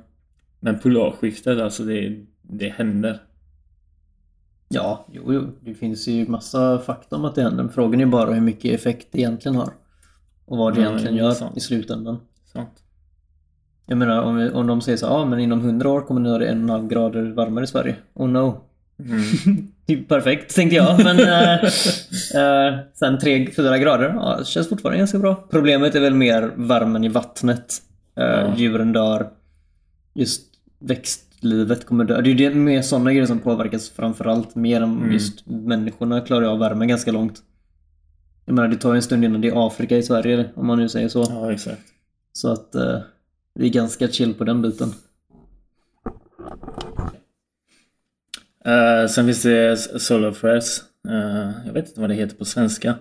[0.61, 3.18] men polarskiftet alltså det, det händer.
[4.75, 7.69] Ja, jo, jo, det finns ju massa fakta om att det händer.
[7.69, 9.71] Frågan är bara hur mycket effekt det egentligen har.
[10.45, 11.57] Och vad det Ja, egentligen gör sant.
[11.57, 12.21] i slutändan.
[12.53, 12.71] Sant.
[13.87, 16.21] Jag menar om, vi, om de säger så ja ah, men inom 100 år kommer
[16.21, 17.97] det vara en och en halv grader varmare i Sverige.
[18.15, 18.61] Oh no.
[18.99, 19.68] Mm.
[19.87, 21.05] Är perfekt tänkte jag.
[21.05, 25.35] Men eh, eh, sen 3-4 grader, ja, det känns fortfarande ganska bra.
[25.51, 27.75] Problemet är väl mer värmen i vattnet.
[28.16, 28.55] Eh, Ja.
[28.57, 29.29] Djuren dör.
[30.14, 30.43] Just
[31.43, 32.20] växtlivet kommer dö.
[32.20, 34.55] Det är ju det mer sådana grejer som påverkas framförallt.
[34.55, 35.12] Mer än Mm.
[35.12, 37.43] just människorna klarar av värmen ganska långt.
[38.47, 40.78] Jag menar det tar ju en stund innan det är Afrika i Sverige om man
[40.78, 41.26] nu säger så.
[41.28, 41.82] Ja, exakt.
[42.32, 42.99] Så att eh,
[43.55, 44.88] vi är ganska chill på den biten.
[48.64, 50.82] Eh, sen finns det Solar Flares.
[51.09, 52.95] Eh, jag vet inte vad det heter på svenska.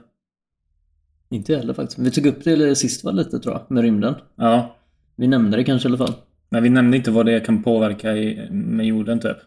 [1.29, 1.99] Inte heller faktiskt.
[1.99, 4.15] Vi tog upp det sist var lite tror jag, med rymden.
[4.35, 4.75] Ja.
[5.15, 6.13] Vi nämnde det kanske i alla fall.
[6.53, 9.37] Men vi nämnde inte vad det kan påverka i, med jorden typ.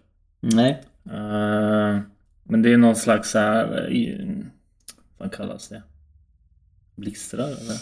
[0.41, 0.83] Nej.
[1.07, 1.99] Eh,
[2.45, 3.87] men det är någon slags så här...
[3.89, 4.43] eh, i-
[5.19, 5.83] Vad kallas det?
[6.97, 7.77] Blixtrar eller?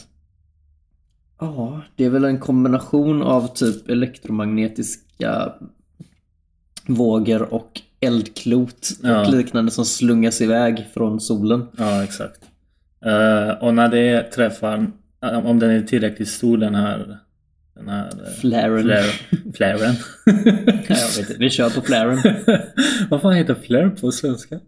[1.40, 5.52] Ja, det är väl en kombination av typ elektromagnetiska
[6.86, 9.20] vågor och eldklot Ja.
[9.26, 11.66] och liknande som slungas iväg från solen.
[11.78, 12.40] Ja, exakt.
[13.04, 14.86] Eh, och när det träffar,
[15.44, 17.18] om den är tillräckligt stor den här...
[17.74, 18.06] Den här...
[18.06, 18.82] eh, Flaren.
[18.82, 19.02] Flare,
[19.54, 19.94] flaren.
[20.88, 22.18] Ja, jag vet inte, vi kör på flaren.
[23.10, 24.60] Vad fan heter flare på svenska?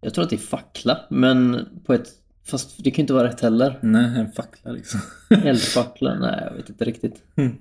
[0.00, 2.08] Jag tror att det är fackla, men på ett...
[2.44, 3.78] Fast det kan inte vara rätt heller.
[3.82, 5.00] Nej, en fackla liksom.
[5.44, 6.14] Eldfackla?
[6.18, 7.22] Nej, jag vet inte riktigt.
[7.36, 7.56] Mm.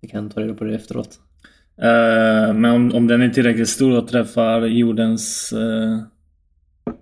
[0.00, 1.18] Vi kan ta reda på det efteråt.
[1.76, 5.52] Eh, men om, om den är tillräckligt stor och träffar jordens...
[5.52, 5.98] eh,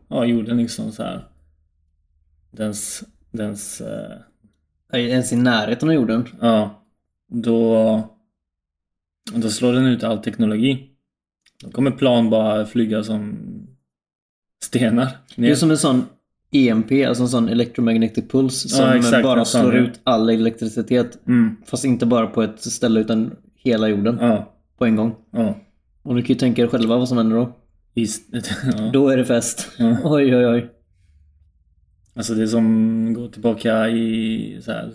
[0.08, 1.28] ja, jorden liksom så här.
[2.50, 3.04] Dens...
[3.32, 3.80] Dens...
[3.80, 4.16] eh,
[4.93, 6.28] Är ens i närheten av jorden?
[6.41, 6.82] ja.
[7.28, 8.03] Då...
[9.34, 10.91] Då slår den ut all teknologi.
[11.64, 13.37] Då kommer plan bara flyga som
[14.64, 15.09] stenar.
[15.37, 16.05] Det är som en sån
[16.53, 21.26] EMP, alltså en sån electromagnetic pulse som Ja, exakt, bara slår ut all elektricitet.
[21.26, 21.57] Mm.
[21.66, 24.53] Fast inte bara på ett ställe utan hela jorden Ja.
[24.78, 25.14] på en gång.
[25.30, 25.55] Ja.
[26.03, 27.53] Och ni kan ju tänka er själva vad som händer då.
[28.76, 28.91] Ja.
[28.93, 29.68] Då är det fest.
[30.05, 30.70] Oj, oj, oj.
[32.16, 34.90] Alltså det som går tillbaka i så här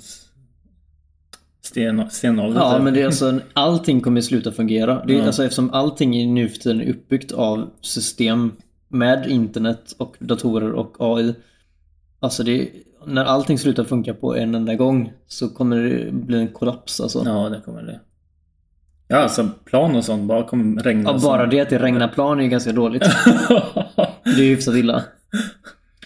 [1.61, 2.59] sten, stenålder.
[2.59, 2.83] Ja, typ.
[2.83, 5.05] men det är alltså, allting kommer sluta fungera.
[5.05, 5.25] Det är, Ja.
[5.25, 8.51] alltså, eftersom allting nu för tiden är uppbyggt av system
[8.87, 11.35] med internet och datorer och AI.
[12.19, 12.69] Alltså det,
[13.05, 17.23] när allting slutar funka på en enda gång så kommer det bli en kollaps alltså.
[17.25, 17.99] Ja, det kommer det.
[19.07, 21.09] Ja, alltså plan och sånt bara kommer regna.
[21.09, 23.03] Ja, bara det att det regnar plan är ju ganska dåligt.
[24.23, 25.03] Det är ju hyfsat illa.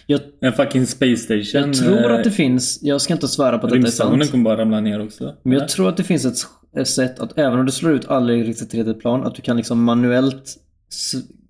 [0.06, 1.62] Jag, en fucking space station.
[1.62, 4.20] jag tror eh, att det finns, jag ska inte svära på att detta är Rymdstationen
[4.20, 4.30] sant.
[4.30, 5.34] kommer bara ramla ner också.
[5.42, 6.38] Men jag tror att det finns ett,
[6.76, 9.42] ett sätt att även om du slår ut alla elektricitet i ett plan, att du
[9.42, 10.56] kan liksom manuellt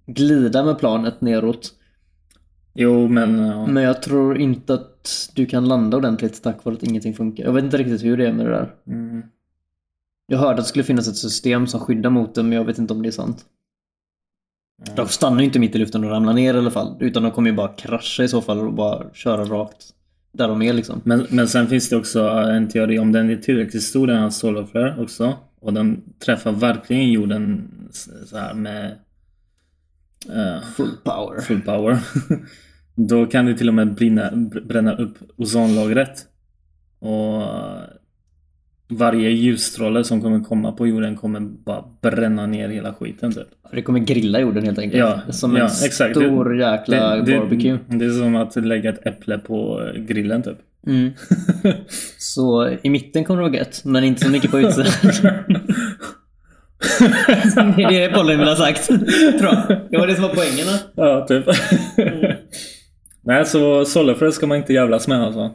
[0.07, 1.73] glida med planet neråt.
[2.75, 3.39] Jo, men...
[3.39, 3.67] Ja.
[3.67, 7.45] Men jag tror inte att du kan landa ordentligt tack vare att ingenting funkar.
[7.45, 8.75] Jag vet inte riktigt hur det är med det där.
[8.87, 9.23] Mm.
[10.27, 12.79] Jag hörde att det skulle finnas ett system som skyddar mot det, men jag vet
[12.79, 13.45] inte om det är sant.
[14.97, 16.97] De stannar ju inte mitt i luften och ramlar ner i alla fall.
[17.01, 19.87] Utan de kommer ju bara krascha i så fall och bara köra rakt
[20.33, 21.01] där de är liksom.
[21.05, 24.31] Men, men sen finns det också en teori om den är tillräckligt stor, den här
[24.31, 25.35] solar flare också.
[25.61, 27.69] Och den träffar verkligen jorden
[28.27, 28.87] så här med
[30.29, 31.41] eh, Full power.
[31.41, 31.99] full power.
[32.95, 36.27] Då kan det till och med brinna, br- bränna upp ozonlagret.
[36.99, 37.83] Och eh,
[38.89, 43.47] varje ljusstråle som kommer komma på jorden kommer bara bränna ner hela skiten typ.
[43.73, 45.01] Det kommer grilla jorden helt enkelt.
[45.01, 46.17] Ja, som ja, en exakt.
[46.17, 47.79] stor Det- jäkla det, barbecue.
[47.89, 50.59] Det, det är som att lägga ett äpple på grillen typ.
[50.87, 51.11] Mm.
[52.19, 54.93] Så i mitten kommer det vara gött, men inte så mycket på utsidan.
[57.77, 58.87] det är det Pollen vill ha sagt.
[58.87, 59.05] Tror
[59.41, 59.81] jag.
[59.91, 60.67] Det var det som var poängen.
[60.95, 61.45] Ja, typ.
[63.25, 65.51] Nej, så Solarflare ska man inte jävlas med alltså.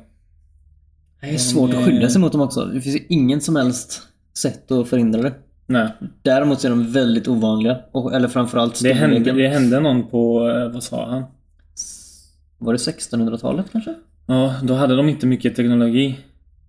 [1.21, 2.65] Det är svårt att skydda sig mot dem också.
[2.65, 4.01] Det finns ju ingen som helst
[4.33, 5.33] sätt att förhindra det.
[5.65, 5.89] Nej.
[6.21, 7.77] Däremot är de väldigt ovanliga.
[7.91, 11.23] Och, eller framförallt Det hände, det hände någon på, eh, vad sa han?
[12.57, 13.93] Var det 1600-talet kanske?
[14.27, 16.19] Ja, då hade de inte mycket teknologi.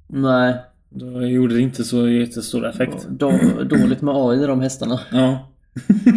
[0.06, 0.54] Nej.
[0.90, 3.06] Då gjorde det inte så jättestor effekt.
[3.08, 3.30] Då,
[3.64, 5.00] dåligt med AI de hästarna.
[5.12, 5.48] Ja.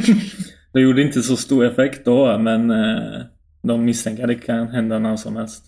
[0.73, 3.21] det gjorde inte så stor effekt då, men eh,
[3.61, 5.63] de misstänker att det kan hända när som helst.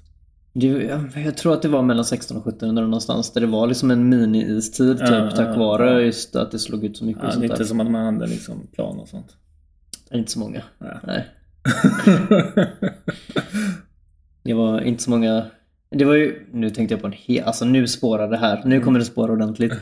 [0.60, 3.34] Jag, tror att det var mellan 16 och 1700 någonstans.
[3.34, 5.10] Där det var liksom en mini-istid typ.
[5.10, 6.00] Ja, tack ja, vare ja.
[6.00, 7.56] just att det slog ut så mycket Ja, och sånt är där.
[7.56, 9.36] inte som att man hade liksom plan och sånt.
[10.12, 10.62] Inte så många.
[10.78, 10.98] Nej.
[11.04, 11.26] Nej.
[14.44, 15.46] Det var inte så många.
[15.90, 18.62] Det var ju, nu tänkte jag på en hel, alltså nu spårar det här.
[18.66, 19.74] Nu kommer det spåra ordentligt.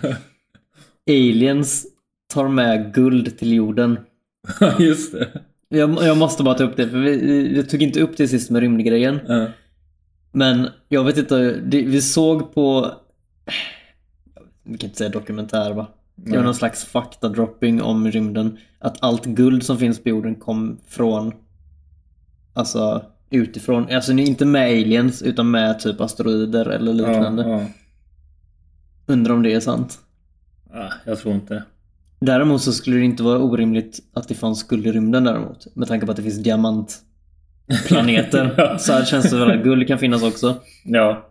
[1.09, 1.85] Aliens
[2.33, 3.99] tar med guld till jorden.
[4.59, 5.27] Ja, just det.
[5.69, 7.17] Jag, jag måste bara ta upp det, för vi,
[7.47, 9.19] vi tog inte upp det sist med rymdgrejen.
[9.27, 9.47] Ja.
[10.35, 12.91] Men jag vet inte, vi såg på...
[14.63, 15.87] Vi kan inte säga dokumentär va?
[16.15, 18.57] Det var någon slags faktadropping om rymden.
[18.79, 21.33] Att allt guld som finns på jorden kom från...
[22.53, 23.87] Alltså utifrån.
[23.91, 27.43] Alltså inte med aliens utan med typ asteroider eller liknande.
[27.43, 27.65] Ja, ja.
[29.05, 29.99] Undrar om det är sant.
[30.73, 31.63] Ja, jag tror inte.
[32.19, 35.75] Däremot så skulle det inte vara orimligt att det fanns guld i rymden däremot.
[35.75, 36.43] Med tanke på att det finns
[37.67, 38.53] diamantplaneter.
[38.57, 38.77] Ja.
[38.77, 40.55] Så här känns det väl att guld kan finnas också.
[40.83, 41.29] Ja.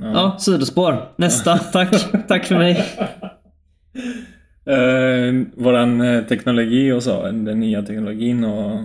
[0.00, 1.12] Ja, sidospår.
[1.16, 1.58] Nästa.
[1.58, 1.90] Tack.
[2.28, 2.84] Tack för mig.
[4.64, 8.80] Eh, våran eh, teknologi och så, den nya teknologin och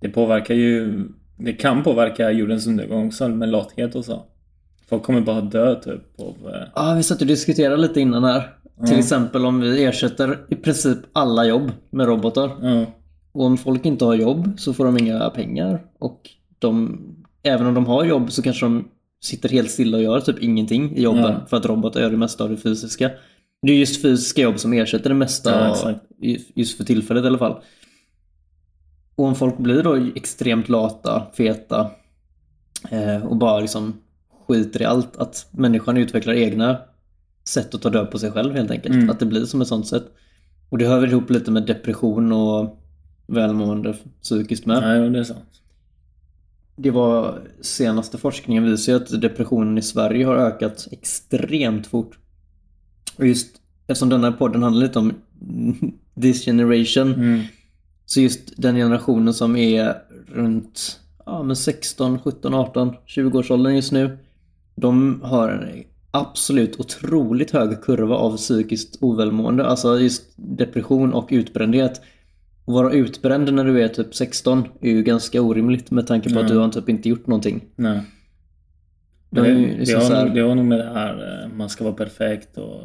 [0.00, 1.04] det påverkar ju
[1.36, 4.22] det kan påverka jordens undergång så med lathet och så.
[4.88, 6.52] Folk kommer bara dö typ av...
[6.54, 8.50] eh, Ja, vi satt och diskuterade lite innan här.
[8.86, 12.50] Till exempel om vi ersätter i princip alla jobb med robotar.
[12.62, 12.86] Ja.
[13.34, 15.86] Och om folk inte har jobb så får de inga pengar.
[15.98, 17.00] Och de,
[17.42, 18.88] även om de har jobb så kanske de
[19.20, 21.32] sitter helt stilla och gör typ ingenting i jobben.
[21.32, 21.46] Ja.
[21.46, 23.10] För att robotar gör det mesta av det fysiska.
[23.62, 25.68] Det är just fysiska jobb som ersätter det mesta.
[25.68, 25.94] Ja,
[26.54, 27.62] just för tillfället i alla fall.
[29.14, 31.90] Och om folk blir då extremt lata, feta
[32.90, 34.00] eh, och bara liksom
[34.46, 35.16] skiter i allt.
[35.16, 36.78] Att människan utvecklar egna
[37.48, 38.94] sätt att ta död på sig själv helt enkelt.
[38.94, 39.10] Mm.
[39.10, 40.04] Att det blir som ett sånt sätt.
[40.68, 42.83] Och det hör väl ihop lite med depression och
[43.26, 44.82] välmående psykiskt med.
[44.82, 45.60] Nej, det är sant.
[46.76, 52.18] Det var senaste forskningen visar ju att depressionen i Sverige har ökat extremt fort.
[53.16, 53.56] Och just
[53.86, 55.12] eftersom den här podden handlar lite om
[56.20, 57.40] this generation Mm.
[58.06, 59.94] så just den generationen som är
[60.26, 64.18] runt ja, men 16, 17, 18, 20 års åldern just nu.
[64.76, 69.66] De har en absolut otroligt hög kurva av psykiskt ovälmående.
[69.66, 72.00] Alltså just depression och utbrändhet.
[72.66, 76.38] Att vara utbränd när du är typ 16 är ju ganska orimligt med tanke på
[76.38, 76.54] att Ja.
[76.54, 77.64] du har typ inte gjort någonting.
[77.76, 78.00] Nej.
[79.30, 81.42] Det det, ju det, liksom har så här- nog, det har nog med det här,
[81.44, 82.80] eh, man ska vara perfekt och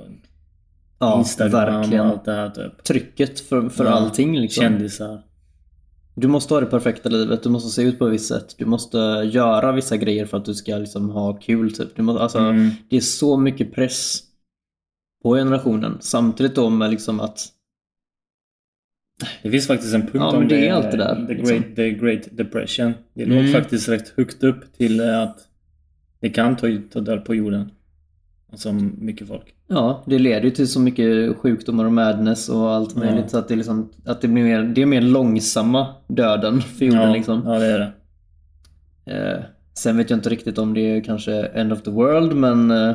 [1.00, 1.52] Ja, Instagram
[1.82, 2.06] verkligen.
[2.06, 2.84] och allt det här typ.
[2.84, 4.62] Trycket för, för Ja, allting liksom.
[4.62, 5.22] Kändisar.
[6.16, 8.56] Du måste ha det perfekta livet, du måste se ut på ett visst sätt.
[8.58, 8.98] Du måste
[9.32, 11.96] göra vissa grejer för att du ska liksom ha kul typ.
[11.96, 12.70] Du måste, alltså, Mm.
[12.90, 14.20] Det är så mycket press
[15.24, 15.98] på generationen.
[16.00, 17.48] Samtidigt då med liksom att
[19.44, 21.58] Det finns faktiskt en punkt Ja, om men det är allt det där, The liksom.
[21.58, 22.94] great, the great Depression.
[23.14, 23.38] Det Mm.
[23.46, 25.38] låg faktiskt rätt högt upp till eh, att
[26.20, 27.72] det kan ta, ta död på jorden.
[28.52, 29.54] Alltså mycket folk.
[29.68, 33.30] Ja, det leder ju till så mycket sjukdomar och madness och allt möjligt.
[33.30, 37.02] Så att det, liksom, att det blir mer, det är mer långsamma döden för jorden
[37.02, 37.42] ja, liksom.
[37.46, 37.92] ja, det är det.
[39.06, 39.44] Eh,
[39.74, 42.94] sen vet jag inte riktigt om det är kanske end of the world men eh,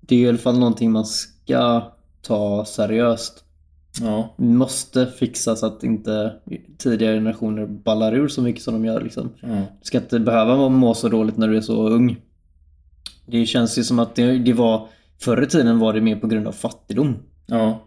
[0.00, 1.92] det är i alla fall någonting man ska
[2.22, 3.43] ta seriöst.
[4.00, 6.32] Ja, Måste fixa så att inte
[6.78, 9.30] tidigare generationer ballar ur så mycket som de gör liksom.
[9.40, 9.48] ja.
[9.48, 12.16] Du ska inte behöva må så dåligt när du är så ung.
[13.26, 14.88] Det känns ju som att det, det var
[15.18, 17.16] Förr i tiden var det mer på grund av fattigdom.
[17.46, 17.80] ja.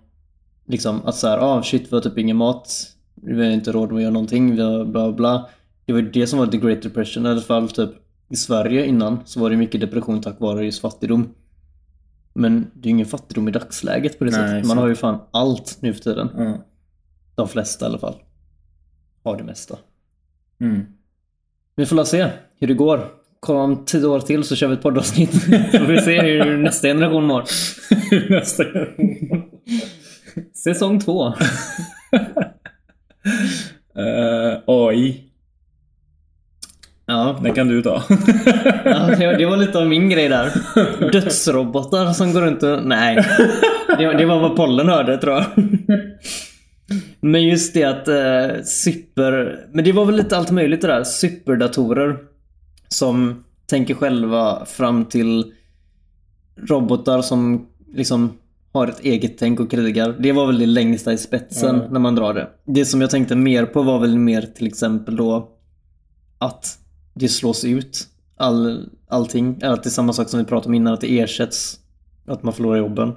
[0.69, 2.69] Liksom att såhär, ah shit vi har typ ingen mat.
[3.15, 4.55] Vi har inte råd med att göra någonting.
[4.55, 5.49] Vi har bla bla.
[5.85, 7.89] Det var det som var the great depression i alla fall typ
[8.29, 11.29] i Sverige innan så var det mycket depression tack vare just fattigdom.
[12.37, 14.51] Men det är ingen fattigdom i dagsläget på det Nej, sättet.
[14.53, 14.79] Man exakt.
[14.79, 16.29] har ju fan allt nu för tiden.
[16.37, 16.63] ja.
[17.35, 18.15] De flesta i alla fall.
[19.23, 19.77] Har det mesta.
[20.61, 20.85] Mm.
[21.75, 22.29] Vi får se
[22.59, 23.07] hur det går.
[23.39, 25.33] Kolla om tio år till så kör vi ett poddavsnitt.
[25.71, 27.43] Så får vi se hur nästa generation mår.
[28.29, 29.49] Nästa gång.
[30.53, 31.33] Säsong två.
[33.95, 35.26] Eh, AI.
[37.09, 38.03] Ja, Den kan du ta.
[38.85, 40.51] ja det, var lite av min grej där.
[41.11, 42.79] Dödsrobotar som går runt och...
[42.83, 43.25] Nej.
[43.97, 45.45] Det, var vad pollen hörde tror jag.
[47.19, 49.65] Men just det att eh, super...
[49.73, 51.03] Men det var väl lite allt möjligt det där.
[51.03, 52.17] Superdatorer.
[52.87, 55.53] Som tänker själva fram till
[56.69, 58.33] robotar som liksom
[58.73, 60.15] har ett eget tänk och krigar.
[60.19, 61.87] Det var väl det längsta i spetsen Ja.
[61.91, 62.47] när man drar det.
[62.65, 65.49] Det som jag tänkte mer på var väl mer till exempel då
[66.39, 66.77] att
[67.19, 68.07] det slås ut.
[68.37, 69.59] All, allting.
[69.63, 71.79] Att det är samma sak som vi pratade om innan, att det ersätts.
[72.27, 73.13] Att man förlorar jobben.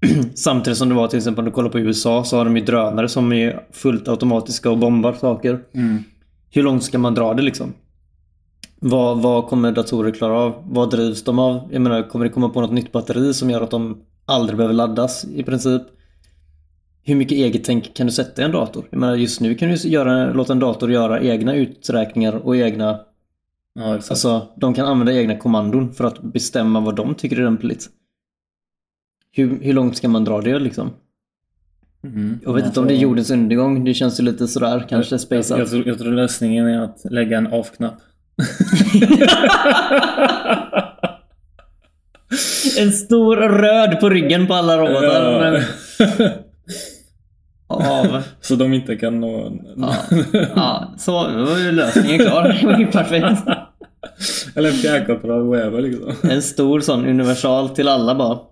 [0.34, 2.64] Samtidigt som det var till exempel om du kollar på USA så har de ju
[2.64, 5.60] drönare som är fullt automatiska och bombar saker.
[5.74, 6.02] Mm.
[6.50, 7.74] Hur långt ska man dra det liksom?
[8.82, 10.62] Vad, vad kommer datorer klara av?
[10.66, 11.68] Vad drivs de av?
[11.72, 14.74] Jag menar, kommer det komma på något nytt batteri som gör att de aldrig behöver
[14.74, 15.82] laddas i princip?
[17.02, 18.84] Hur mycket eget tänk kan du sätta i en dator?
[18.90, 23.00] Jag menar, just nu kan du göra, låta en dator göra egna uträkningar och egna...
[23.74, 24.10] Ja, exakt.
[24.10, 27.88] Alltså, de kan använda egna kommandon för att bestämma vad de tycker är lämpligt.
[29.32, 30.90] Hur, hur långt ska man dra det liksom?
[32.04, 32.38] Mm.
[32.44, 33.84] Jag vet inte om det är jordens undergång.
[33.84, 35.58] Det känns ju lite sådär, kanske jag, spaceat.
[35.58, 38.00] jag, tror, jag tror lösningen är att lägga en off-knapp.
[42.78, 45.32] En stor röd på ryggen på alla robotar.
[45.32, 45.40] Ja.
[45.40, 45.62] Men,
[47.74, 48.22] av.
[48.40, 49.52] Så de inte kan nå...
[49.76, 49.94] Ja.
[50.56, 52.58] ja, så var ju lösningen klar.
[52.60, 53.42] Det var ju perfekt.
[54.56, 56.30] Eller en fjärrkontroll, whatever liksom.
[56.30, 58.38] En stor sån universal till alla bara.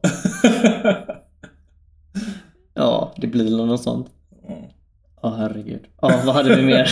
[2.75, 4.07] Ja, det blir väl något sånt.
[5.23, 5.81] Ja, herregud.
[6.03, 6.85] Ja, vad hade vi mer?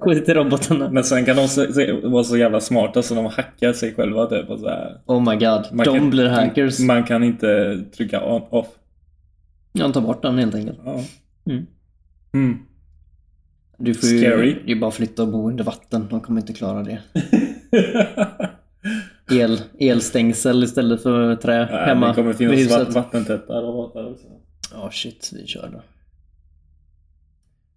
[0.00, 0.90] Skit i robotarna.
[0.90, 4.26] Men sen kan de se, se, vara så jävla smarta så de hackar sig själva
[4.26, 5.00] typ och så här.
[5.06, 5.64] Oh my god.
[5.72, 6.78] Man De kan- blir hackers.
[6.80, 8.66] Man kan inte trycka on, off.
[9.72, 10.78] Jag tar bort den helt enkelt.
[10.84, 11.00] Ja.
[11.48, 11.66] Mm.
[12.34, 12.58] Mm.
[13.78, 14.56] Du får ju, Scary.
[14.66, 16.06] Är bara flytta och bo under vatten.
[16.10, 17.00] De kommer inte klara det.
[19.30, 24.26] El, elstängsel istället för trä Nej, hemma det kommer finnas vatt- vattentäta robotar också.
[24.72, 25.30] Ja, shit.
[25.34, 25.82] Vi kör då.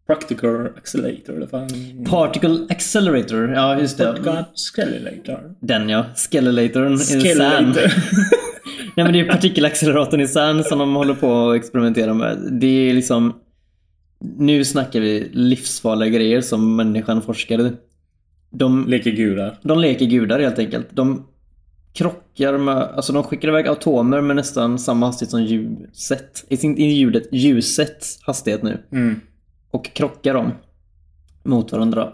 [0.07, 1.69] Practical accelerator eller fan.
[2.09, 3.53] Particle Accelerator.
[3.53, 4.03] Ja, just det.
[4.03, 5.55] Practical accelerator.
[5.59, 6.05] Den ja.
[6.15, 7.65] Skelellatorn i CERN.
[8.95, 12.37] Nej men det är partikelacceleratorn i CERN som de håller på att experimentera med.
[12.51, 13.33] Det är liksom...
[14.21, 17.73] Nu snackar vi livsfarliga grejer som människan forskade.
[18.49, 19.59] De, Leker gudar.
[19.61, 20.87] de leker gudar helt enkelt.
[20.91, 21.27] De
[21.93, 22.77] krockar med...
[22.77, 26.45] Alltså de skickar iväg atomer med nästan samma hastighet som ljuset.
[26.49, 28.83] Inte ljudet, ljusets hastighet nu.
[28.91, 29.19] Mm.
[29.71, 30.51] och krockar dem
[31.43, 32.13] mot varandra.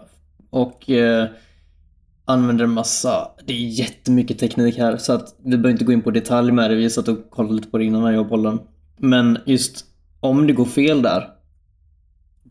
[0.50, 1.26] Och eh,
[2.24, 6.02] använder en massa, det är jättemycket teknik här så att vi behöver inte gå in
[6.02, 6.76] på detalj med det.
[6.76, 8.58] Vi satt och kollade lite på det innan jag och bollen.
[8.96, 9.84] Men just
[10.20, 11.28] om det går fel där,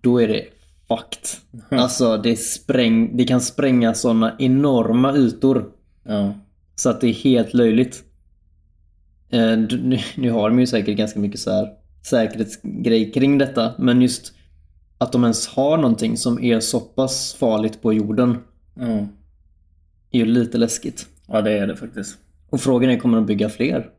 [0.07, 0.45] då är det
[0.87, 1.27] fucked.
[1.79, 5.71] Alltså det, spräng, det kan spränga sådana enorma ytor
[6.03, 6.33] Ja.
[6.75, 8.03] så att det är helt löjligt.
[9.29, 11.67] Eh, nu, nu har de ju säkert ganska mycket så här
[12.01, 14.33] säkerhetsgrej kring detta, men just
[14.97, 18.37] att de ens har någonting som är så pass farligt på jorden
[18.75, 19.07] Ja.
[20.11, 21.07] är ju lite läskigt.
[21.27, 22.17] ja, det är det faktiskt.
[22.49, 23.89] Och frågan är, kommer de bygga fler?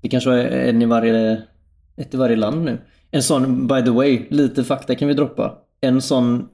[0.00, 1.42] Det kanske är en i varje,
[1.96, 2.78] ett i varje land nu.
[3.14, 5.58] En sån, by the way, lite fakta kan vi droppa.
[5.80, 6.48] En sån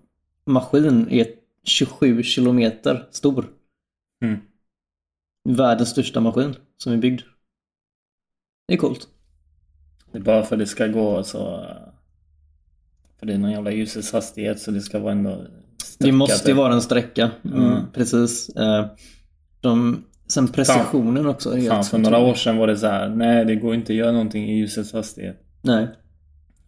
[0.47, 1.27] maskin är
[1.65, 3.47] 27 kilometer stor.
[4.25, 4.39] Mm.
[5.49, 7.21] Världens största maskin som är byggd.
[8.69, 9.09] Det är coolt.
[10.13, 11.67] Det är bara för att det ska gå så...
[13.19, 15.37] För det är någon jävla ljusets hastighet så det ska vara ändå...
[15.37, 17.31] Det sträcka måste till- vara en sträcka.
[17.45, 17.83] Mm, Mm.
[17.93, 18.49] Precis.
[18.49, 18.87] Eh,
[19.61, 21.57] De, sen precisionen också.
[21.59, 23.09] är Fan, för några år sedan var det så här.
[23.09, 25.37] nej det går inte att göra någonting i ljusets hastighet.
[25.63, 25.89] Nej.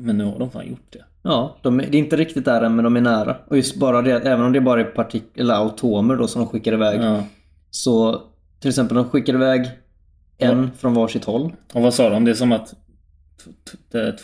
[0.00, 1.04] Men nu har de fan gjort det.
[1.22, 3.36] Ja, de, är- det är inte riktigt där än men de är nära.
[3.48, 6.48] Och just bara det, även om det bara är partik- eller atomer då som de
[6.48, 7.00] skickar iväg.
[7.00, 7.22] Ja.
[7.70, 8.22] Så
[8.60, 9.70] till exempel de skickar iväg
[10.38, 11.52] en från varsitt håll.
[11.72, 12.24] Och vad sa de?
[12.24, 12.74] Det är som att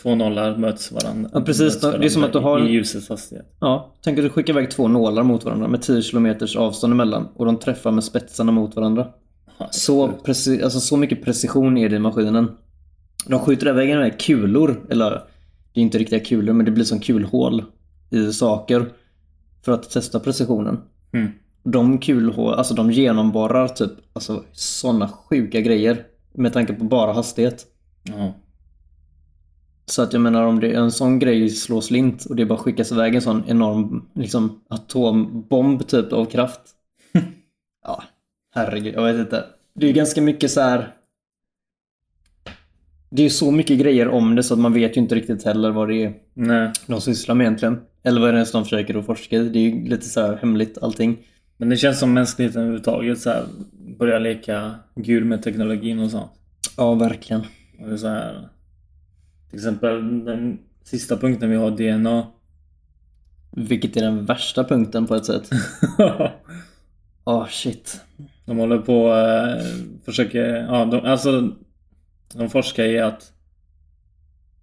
[0.01, 1.29] två nollar möts varandra.
[1.33, 1.83] Ja, precis.
[1.83, 3.55] möts Det är som att du varandra har- I ljusets hastighet.
[3.59, 7.27] Ja, tänk att du skickar iväg två nålar mot varandra med 10 km avstånd emellan.
[7.35, 9.07] Och de träffar med spetsarna mot varandra.
[9.57, 12.51] Ja, Så, preci- alltså, så mycket precision är det i maskinen.
[13.27, 15.21] De skjuter iväg kulor, eller
[15.77, 17.63] det är inte riktiga kulor men det blir som kulhål
[18.09, 18.91] i saker.
[19.65, 20.81] För att testa precisionen.
[21.11, 21.31] Mm.
[21.63, 26.05] De kulhål, alltså de genomborrar typ alltså, sådana sjuka grejer.
[26.33, 27.65] Med tanke på bara hastighet.
[28.03, 28.33] Ja.
[29.85, 32.59] Så att jag menar om det är en sån grej slår slint och det bara
[32.59, 36.61] skickas iväg en sån enorm liksom atombomb typ av kraft.
[37.83, 38.03] ja,
[38.55, 39.45] herregud, jag vet inte.
[39.73, 40.93] Det är ganska mycket så här.
[43.09, 45.71] Det är så mycket grejer om det så att man vet ju inte riktigt heller
[45.71, 46.71] vad det är Nej.
[46.87, 47.79] de sysslar med egentligen.
[48.03, 49.49] Eller vad det är ens de försöker att forska i.
[49.49, 51.17] Det är ju lite så här hemligt allting.
[51.57, 53.45] Men det känns som mänskligheten överhuvudtaget så här
[53.97, 56.31] börjar leka gud med teknologin och sånt.
[56.77, 57.41] Ja, verkligen.
[57.79, 58.49] Och det är så här.
[59.49, 62.27] Till exempel den sista punkten vi har DNA.
[63.51, 65.49] Vilket är den värsta punkten på ett sätt.
[67.25, 68.01] Åh shit.
[68.45, 69.65] De håller på eh,
[70.05, 71.51] försöker, ja de, alltså
[72.33, 73.31] de forskar i att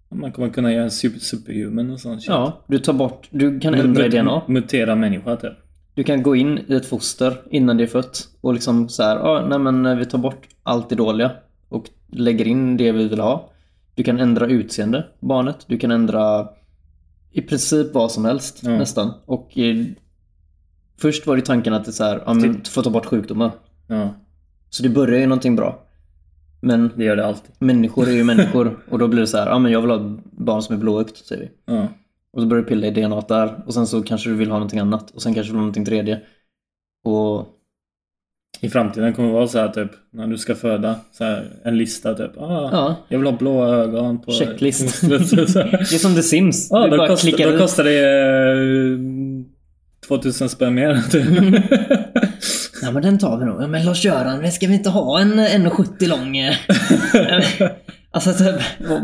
[0.08, 2.28] man kommer kunna göra en super, superhuman och sånt shit.
[2.28, 4.42] Ja, du tar bort, du kan ändra i DNA.
[4.48, 5.52] Mutera människa typ.
[5.94, 9.16] Du kan gå in i ett foster innan det är fött och liksom så här,
[9.16, 11.30] ah, nej men eh, vi tar bort allt det dåliga
[11.68, 13.50] och lägger in det vi vill ha.
[13.94, 15.56] Du kan ändra utseende barnet.
[15.66, 16.48] Du kan ändra
[17.32, 18.70] i princip vad som helst Ja.
[18.70, 19.12] nästan.
[19.26, 19.84] Och eh,
[21.00, 23.50] först var det tanken att det så här, ja men få ta bort sjukdomar.
[23.86, 24.14] Ja,
[24.70, 25.83] Så det börjar ju någonting bra.
[26.64, 27.50] Men det gör det alltid.
[27.58, 29.96] människor är ju människor och då blir det så här, ja men jag vill ha
[29.96, 31.74] ett barn som är blåögt, säger vi.
[31.74, 31.88] Ja.
[32.32, 34.56] Och så börjar du pilla i DNA där och sen så kanske du vill ha
[34.56, 36.20] någonting annat och sen kanske du vill ha någonting tredje.
[37.04, 37.46] Och
[38.60, 41.78] I framtiden kommer det vara så här typ när du ska föda så här, en
[41.78, 42.38] lista typ.
[42.38, 45.00] Ah, ja, Jag vill ha blåa ögon på Checklist.
[45.08, 46.68] Det är som The Sims.
[46.70, 48.00] Ja, då, klickar då kostar det
[48.92, 48.98] eh,
[50.08, 51.00] 2000 spänn mer.
[51.10, 51.24] Typ.
[52.84, 53.62] Ja men den tar vi nog.
[53.62, 56.36] Ja, men Lars-Göran, ska vi inte ha en 1,70 lång?
[56.36, 56.54] eh?
[58.10, 58.54] alltså typ,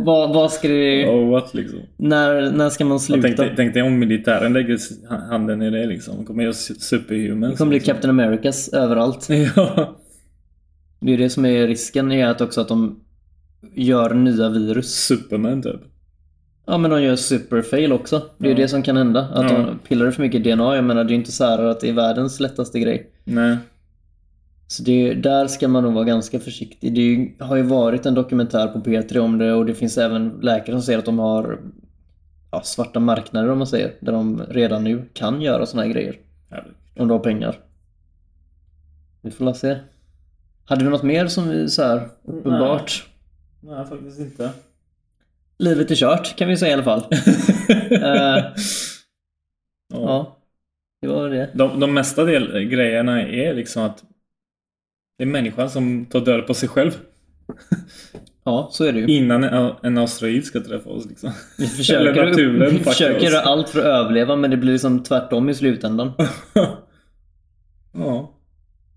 [0.04, 1.06] vad, vad- ska du...
[1.06, 1.78] oh, what liksom.
[1.96, 3.22] När, när ska man sluta?
[3.22, 4.78] tänkte, tänkte om militären lägger
[5.30, 6.24] handen i det liksom.
[6.24, 7.50] Kommer göra su- superhuman.
[7.50, 9.28] Det kommer bli Captain Americas överallt.
[9.56, 9.96] Ja.
[11.02, 13.00] Det är det som är risken, är att också att de
[13.74, 14.94] gör nya virus.
[14.94, 15.80] Superman typ.
[16.66, 18.22] Ja men de gör superfail också.
[18.38, 18.62] Det är ju Ja.
[18.62, 19.20] det som kan hända.
[19.20, 19.58] Att Ja.
[19.58, 22.40] de pillar för mycket DNA, jag menar det är inte så att det är världens
[22.40, 23.10] lättaste grej.
[23.24, 23.56] Nej.
[24.70, 26.94] Så det, där ska man nog vara ganska försiktig.
[26.94, 30.28] Det är har ju varit en dokumentär på P3 om det och det finns även
[30.42, 31.60] läkare som säger att de har
[32.50, 33.94] ja, svarta marknader om man säger.
[34.00, 36.18] Där de redan nu kan göra såna här grejer.
[36.96, 37.58] Om de har pengar.
[39.22, 39.76] Vi får la se.
[40.64, 43.08] Hade vi något mer som vi så här uppenbart?
[43.60, 44.50] Nej, faktiskt inte.
[45.58, 47.04] Livet är kört kan vi säga i alla fall.
[47.90, 48.44] Eh,
[49.92, 49.98] Ja.
[49.98, 50.36] ja,
[51.00, 51.50] det var det.
[51.54, 54.04] De, de mesta del, grejerna är liksom att
[55.20, 56.90] det är människan som tar död på sig själv
[58.44, 59.06] Ja, så är det ju.
[59.06, 61.06] innan en, en asteroid ska träffa oss.
[61.06, 61.32] Liksom.
[61.58, 65.02] Vi försöker, Eller naturen vi försöker göra allt för att överleva men det blir liksom
[65.02, 66.12] tvärtom i slutändan.
[67.92, 68.34] ja.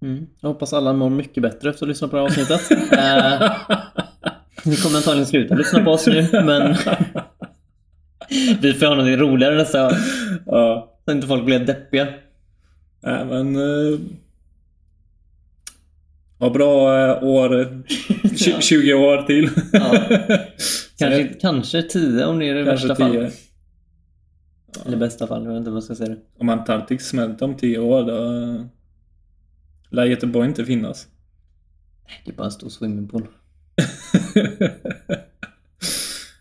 [0.01, 0.27] Mm.
[0.39, 2.71] Jag hoppas alla mår mycket bättre efter att lyssna på det här avsnittet.
[2.71, 3.51] Eh,
[4.65, 6.75] Ni kommer antagligen sluta lyssna på oss nu men
[8.61, 9.97] vi får ha något roligare nästa gång.
[10.45, 10.89] ja.
[11.05, 12.07] Så inte folk blir deppiga.
[13.01, 13.55] Nej, men...
[13.55, 13.99] Uh,
[16.43, 17.49] ha bra eh, år.
[18.23, 19.49] tj- 20 år till.
[19.73, 20.03] Ja.
[20.97, 23.11] Kanske, kanske 10 om det är det Kanske värsta fall.
[23.11, 23.31] 10.
[24.85, 26.17] Eller bästa fall, jag vet inte vad jag ska säga det.
[26.37, 28.65] Om Antarktis smälter om 10 år då
[29.89, 31.07] lär Göteborg inte finnas.
[32.25, 33.27] Det är bara en stor swimmingpool.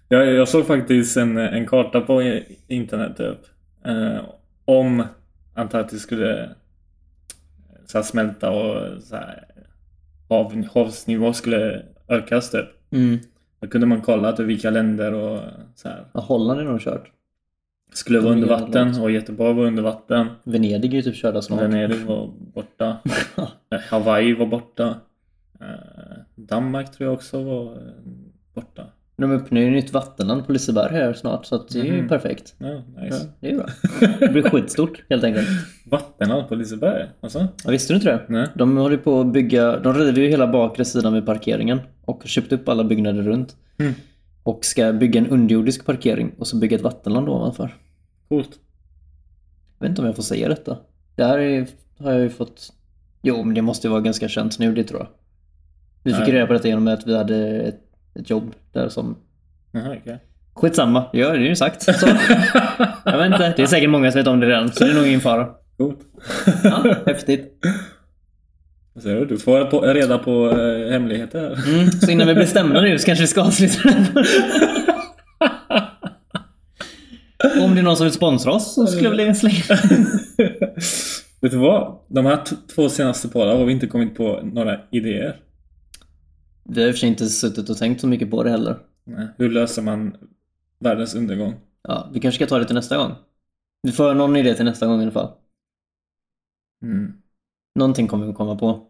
[0.08, 3.38] jag, jag såg faktiskt en, en karta på i- internet typ.
[3.84, 4.20] Eh,
[4.64, 5.04] om
[5.54, 6.48] Antarktis skulle eh,
[7.86, 9.44] så här, smälta och så här,
[10.32, 12.66] hav, havsnivå skulle ökas typ.
[12.90, 13.18] Mm.
[13.60, 15.40] Då kunde man kolla typ, vilka länder och
[15.74, 17.10] så här, Ja, Holland är nog kört.
[17.92, 20.26] skulle vara under vatten och Göteborg var under vatten.
[20.44, 21.62] Venedig är ju typ körda snart.
[21.62, 22.96] Venedig var borta.
[23.90, 24.94] Hawaii var borta.
[25.60, 25.66] Eh,
[26.34, 27.78] Danmark tror jag också var
[28.54, 28.86] borta.
[29.16, 32.08] De öppnar ju nytt vattenland på Liseberg här snart så att det är ju Mhm.
[32.08, 32.54] perfekt.
[32.58, 33.28] Ja, Ja, nice.
[33.40, 33.66] det är ju bra.
[34.20, 35.48] Det blir skitstort helt enkelt.
[35.86, 37.08] Vattenland på Liseberg?
[37.20, 37.48] Alltså?
[37.64, 38.20] Ja, visste du inte det?
[38.28, 38.48] Nej.
[38.54, 42.28] De håller på att bygga, de river ju hela bakre sidan vid parkeringen och har
[42.28, 43.56] köpt upp alla byggnader runt.
[43.78, 43.92] Mm.
[44.42, 47.74] Och ska bygga en underjordisk parkering och så bygga ett vattenland ovanför.
[48.28, 48.50] Coolt.
[49.78, 50.76] Jag vet inte om jag får säga detta.
[51.16, 51.66] Det här är,
[51.98, 52.72] har jag ju fått...
[53.22, 55.08] Jo, men det måste ju vara ganska känt nu, det tror jag.
[56.02, 56.32] Vi fick Nej.
[56.32, 57.80] reda på detta genom att vi hade ett,
[58.20, 59.16] ett jobb där som...
[59.74, 60.18] Okej.
[60.54, 61.82] Skitsamma, ja det är ju sagt.
[61.82, 61.92] Så.
[63.04, 64.94] Jag vet inte, det är säkert många som vet om det redan, så det är
[64.94, 65.48] nog ingen fara.
[65.76, 65.98] Coolt.
[66.64, 67.64] Ja, häftigt.
[69.02, 69.26] Säger du?
[69.26, 71.58] Du får på, reda på eh, hemligheter.
[71.68, 73.88] Mm, så innan vi blir stämda nu så kanske vi ska avsluta
[77.60, 79.62] Om det är någon som vill sponsra oss så skulle jag vilja slänga
[81.40, 81.98] Vet du vad?
[82.08, 82.38] De här
[82.74, 85.36] två senaste poddarna har vi inte kommit på några idéer.
[86.64, 88.78] Vi har i och för sig inte suttit och tänkt så mycket på det heller.
[89.04, 89.28] Nej.
[89.38, 90.16] Hur löser man
[90.78, 91.54] världens undergång?
[91.82, 93.12] Ja, vi kanske ska ta det till nästa gång.
[93.82, 95.30] Vi får någon idé till nästa gång i alla fall.
[96.82, 97.12] Mm.
[97.74, 98.86] Någonting kommer vi komma på.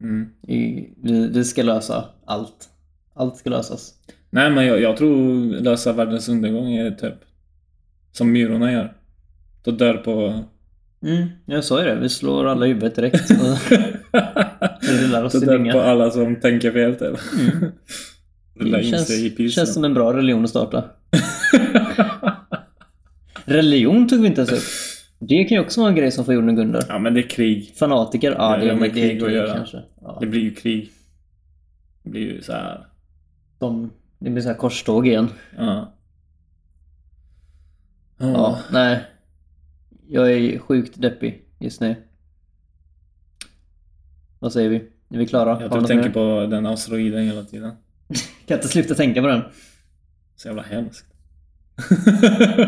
[0.00, 0.28] Mm.
[0.42, 2.68] I- Vi, vi ska lösa allt.
[3.14, 3.94] Allt ska lösas.
[4.30, 7.14] Nej, men jag, jag tror lösa världens undergång är typ
[8.12, 8.96] som myrorna gör.
[9.64, 10.44] De dör på...
[11.02, 11.94] Mm, jag sa ju det.
[12.00, 13.30] Vi slår alla i huvudet direkt.
[14.82, 15.72] Rullar oss i dynga.
[15.72, 17.18] på alla som tänker fel typ.
[18.54, 20.84] Rulla Det känns, känns som en bra religion att starta.
[23.44, 24.62] Religion tog vi inte ens upp.
[25.18, 26.82] Det kan ju också vara en grej som får jorden gå under.
[26.88, 27.74] Ja, men det är krig.
[27.78, 29.54] Fanatiker, ja Det det, det, det är krig att krig göra.
[29.56, 29.82] kanske.
[30.00, 30.16] Ja.
[30.20, 30.90] Det blir ju krig.
[32.02, 32.86] Det blir ju så här.
[33.58, 35.28] De, det blir så här korståg igen.
[35.58, 35.94] Ja.
[38.18, 39.04] Ja, nej.
[40.08, 41.96] Jag är sjukt deppig just nu.
[44.38, 44.76] Vad säger vi?
[45.10, 45.50] Är vi klara?
[45.50, 46.14] Jag vi tror något tänker mer?
[46.44, 47.72] på den asteroiden hela tiden.
[48.46, 49.42] Kan inte sluta tänka på den.
[50.36, 51.04] Så jävla hemskt.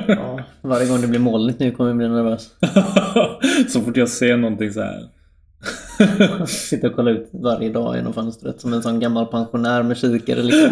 [0.09, 2.51] Ja, varje gång det blir molnigt nu kommer jag bli nervös.
[3.73, 5.09] så fort jag ser någonting så här.
[6.47, 10.43] Sitta och kolla ut varje dag genom fönstret som en sån gammal pensionär med kikare
[10.43, 10.71] liksom.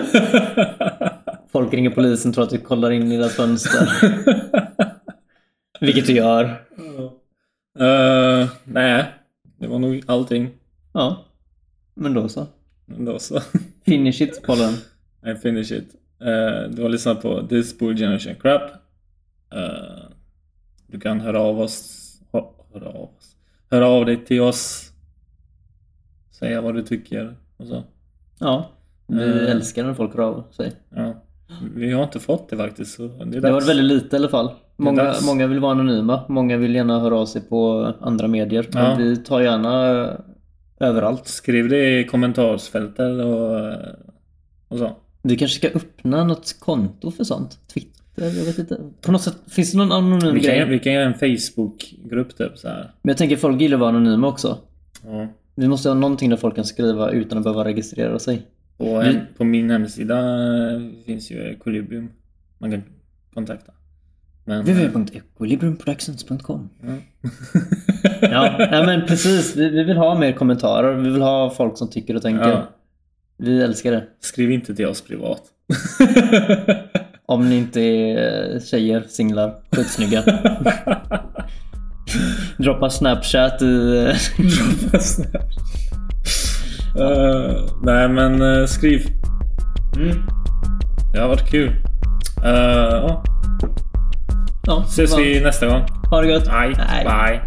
[1.52, 3.88] Folk ringer polisen tror att du kollar in i deras fönster.
[5.80, 6.44] Vilket du gör.
[7.78, 9.04] Eh, nej,
[9.58, 10.50] det var nog allting.
[10.98, 11.24] Ja.
[11.94, 12.46] Men då så.
[12.86, 13.40] Men då så.
[13.84, 14.74] Finish it, pollen.
[15.26, 15.94] I finish it.
[16.22, 18.62] Uh, du har lyssnat på This Bull Generation Crap.
[19.54, 20.04] Eh,
[20.86, 22.04] du kan höra av oss.
[22.32, 22.42] hö-
[22.74, 23.36] Höra av oss.
[23.70, 24.92] Höra av dig till oss.
[26.30, 27.82] Säga vad du tycker och så.
[28.38, 28.70] Ja.
[29.06, 29.50] Vi Eh.
[29.50, 30.72] älskar när folk hör av sig.
[30.94, 31.14] Ja.
[31.74, 32.96] Vi har inte fått det faktiskt.
[32.96, 33.68] Så det är Det dags.
[33.68, 34.50] väldigt lite i alla fall.
[34.76, 36.20] Många, många vill vara anonyma.
[36.28, 38.66] Många vill gärna höra av sig på andra medier.
[38.72, 38.94] Men Ja.
[38.96, 40.08] vi tar gärna
[40.80, 41.28] överallt.
[41.28, 43.60] Skriv det i kommentarsfältet och,
[44.68, 44.96] och så.
[45.22, 47.58] Vi kanske ska öppna något konto för sånt.
[47.74, 48.80] Twitter, jag vet inte.
[49.00, 50.58] På något sätt, finns det någon anonym Vi grej?
[50.60, 52.90] kan, vi kan göra en Facebookgrupp typ så här.
[53.02, 54.58] Men jag tänker folk gillar att vara anonyma också.
[55.04, 55.28] Ja.
[55.54, 58.46] Vi måste ha någonting där folk kan skriva utan att behöva registrera sig.
[58.76, 60.16] På, en, på min hemsida
[61.06, 62.08] finns ju Equilibrium.
[62.58, 62.82] Man kan
[63.34, 63.72] kontakta.
[64.44, 64.64] Men...
[64.64, 66.88] www.equilibriumproductions.com Ja,
[68.70, 69.56] nej men precis.
[69.56, 70.94] Vi, vi vill ha mer kommentarer.
[70.94, 72.48] Vi vill ha folk som tycker och tänker.
[72.48, 72.68] Ja.
[73.38, 74.04] Vi älskar det.
[74.20, 75.42] Skriv inte till oss privat.
[77.26, 80.22] Om ni inte är tjejer, singlar, skitsnygga.
[82.58, 83.98] Droppa Snapchat i...
[84.08, 84.16] eh,
[86.96, 89.06] Eh, nej men uh, skriv.
[89.96, 90.16] Mm.
[91.12, 91.68] Det har varit kul.
[91.68, 92.50] Uh,
[92.92, 93.24] ja.
[94.66, 95.82] Ja, Ses va- vi nästa gång.
[96.10, 96.46] Ha det gött.
[96.46, 97.04] Nej, Nej.
[97.04, 97.40] bye.